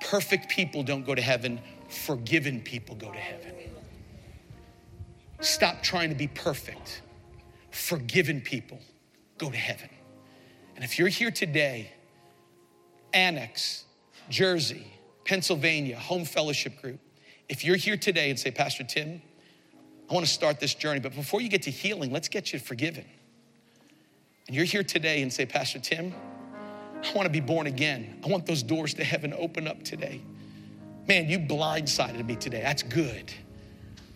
[0.00, 3.52] Perfect people don't go to heaven, forgiven people go to heaven.
[5.40, 7.02] Stop trying to be perfect.
[7.70, 8.78] Forgiven people
[9.38, 9.88] go to heaven.
[10.74, 11.92] And if you're here today,
[13.12, 13.84] Annex,
[14.28, 14.86] Jersey,
[15.24, 17.00] Pennsylvania, Home Fellowship Group,
[17.48, 19.20] if you're here today and say, Pastor Tim,
[20.10, 22.58] I want to start this journey, but before you get to healing, let's get you
[22.58, 23.04] forgiven.
[24.46, 26.14] And you're here today and say, Pastor Tim,
[27.02, 28.20] I want to be born again.
[28.24, 30.20] I want those doors to heaven open up today.
[31.08, 32.60] Man, you blindsided me today.
[32.60, 33.32] That's good.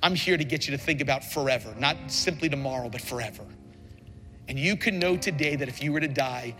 [0.02, 3.44] I'm here to get you to think about forever, not simply tomorrow, but forever.
[4.48, 6.54] And you can know today that if you were to die,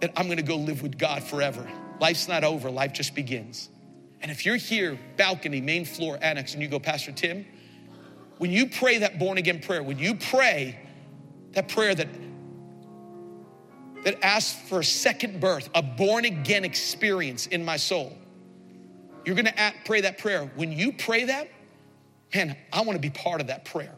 [0.00, 1.66] that I'm gonna go live with God forever.
[2.00, 3.70] Life's not over, life just begins.
[4.22, 7.46] And if you're here, balcony, main floor, annex, and you go, Pastor Tim,
[8.38, 10.78] when you pray that born again prayer, when you pray
[11.52, 12.08] that prayer that
[14.04, 18.16] that asks for a second birth, a born again experience in my soul,
[19.24, 20.50] you're gonna pray that prayer.
[20.54, 21.48] When you pray that,
[22.34, 23.94] man, I wanna be part of that prayer.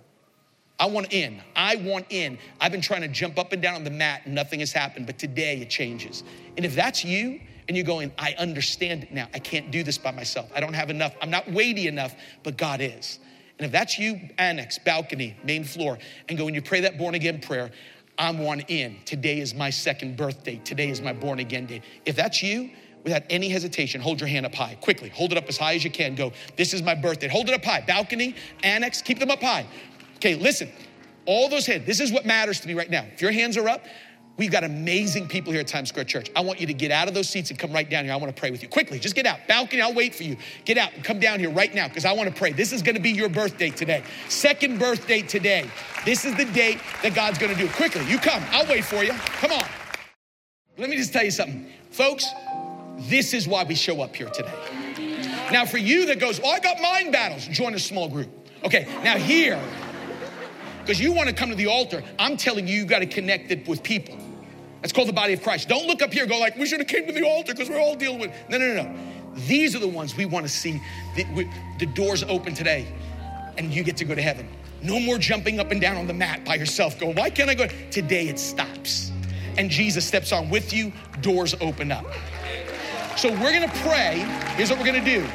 [0.80, 1.42] I want in.
[1.56, 2.38] I want in.
[2.60, 5.06] I've been trying to jump up and down on the mat and nothing has happened,
[5.06, 6.22] but today it changes.
[6.56, 9.28] And if that's you and you're going, I understand it now.
[9.34, 10.50] I can't do this by myself.
[10.54, 11.16] I don't have enough.
[11.20, 12.14] I'm not weighty enough,
[12.44, 13.18] but God is.
[13.58, 15.98] And if that's you, annex, balcony, main floor,
[16.28, 17.72] and go and you pray that born again prayer,
[18.16, 18.98] I'm one in.
[19.04, 20.60] Today is my second birthday.
[20.64, 21.82] Today is my born again day.
[22.04, 22.70] If that's you,
[23.02, 24.76] without any hesitation, hold your hand up high.
[24.80, 26.14] Quickly, hold it up as high as you can.
[26.14, 27.28] Go, this is my birthday.
[27.28, 27.80] Hold it up high.
[27.80, 29.66] Balcony, annex, keep them up high.
[30.18, 30.70] Okay, listen,
[31.26, 33.04] all those hands, this is what matters to me right now.
[33.14, 33.84] If your hands are up,
[34.38, 36.30] We've got amazing people here at Times Square Church.
[36.36, 38.12] I want you to get out of those seats and come right down here.
[38.12, 38.68] I want to pray with you.
[38.68, 39.40] Quickly, just get out.
[39.48, 40.36] Balcony, I'll wait for you.
[40.64, 42.52] Get out and come down here right now because I want to pray.
[42.52, 44.04] This is going to be your birthday today.
[44.28, 45.68] Second birthday today.
[46.04, 47.68] This is the date that God's going to do.
[47.70, 48.40] Quickly, you come.
[48.52, 49.10] I'll wait for you.
[49.12, 49.64] Come on.
[50.76, 51.66] Let me just tell you something.
[51.90, 52.24] Folks,
[52.98, 54.54] this is why we show up here today.
[55.50, 58.28] Now, for you that goes, oh, I got mind battles, join a small group.
[58.64, 59.60] Okay, now here,
[60.88, 63.50] because you want to come to the altar, I'm telling you, you got to connect
[63.50, 64.16] it with people.
[64.80, 65.68] That's called the body of Christ.
[65.68, 67.78] Don't look up here go like, we should have came to the altar because we're
[67.78, 68.32] all dealing with.
[68.48, 68.96] No, no, no, no.
[69.46, 70.80] These are the ones we want to see
[71.14, 71.46] the,
[71.78, 72.90] the doors open today
[73.58, 74.48] and you get to go to heaven.
[74.80, 77.54] No more jumping up and down on the mat by yourself going, why can't I
[77.54, 77.66] go?
[77.90, 79.12] Today it stops.
[79.58, 82.06] And Jesus steps on with you, doors open up.
[83.18, 84.20] So we're gonna pray.
[84.56, 85.26] Here's what we're gonna do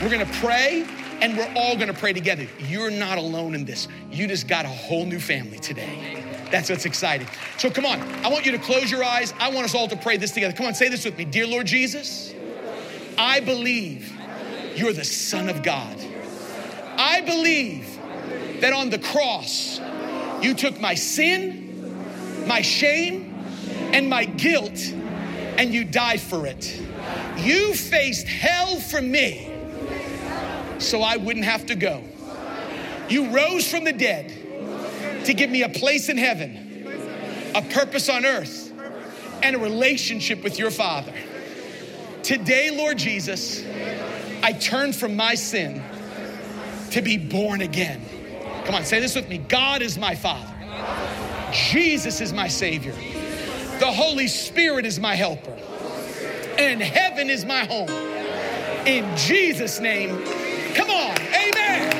[0.00, 0.86] we're gonna pray
[1.20, 2.46] and we're all gonna pray together.
[2.58, 3.88] You're not alone in this.
[4.10, 6.24] You just got a whole new family today.
[6.50, 7.28] That's what's exciting.
[7.58, 9.32] So come on, I want you to close your eyes.
[9.38, 10.54] I want us all to pray this together.
[10.54, 11.24] Come on, say this with me.
[11.24, 12.34] Dear Lord Jesus,
[13.16, 14.12] I believe
[14.76, 15.96] you're the Son of God.
[16.96, 17.98] I believe
[18.60, 19.80] that on the cross,
[20.42, 23.34] you took my sin, my shame,
[23.92, 24.78] and my guilt,
[25.58, 26.80] and you died for it.
[27.38, 29.49] You faced hell for me
[30.80, 32.02] so I wouldn't have to go.
[33.08, 38.24] You rose from the dead to give me a place in heaven, a purpose on
[38.24, 38.72] earth,
[39.42, 41.12] and a relationship with your Father.
[42.22, 43.64] Today, Lord Jesus,
[44.42, 45.82] I turn from my sin
[46.92, 48.00] to be born again.
[48.64, 50.54] Come on, say this with me God is my Father,
[51.52, 52.92] Jesus is my Savior,
[53.80, 55.56] the Holy Spirit is my helper,
[56.58, 57.90] and heaven is my home.
[58.86, 60.24] In Jesus' name,
[60.74, 61.16] Come on.
[61.34, 61.99] Amen.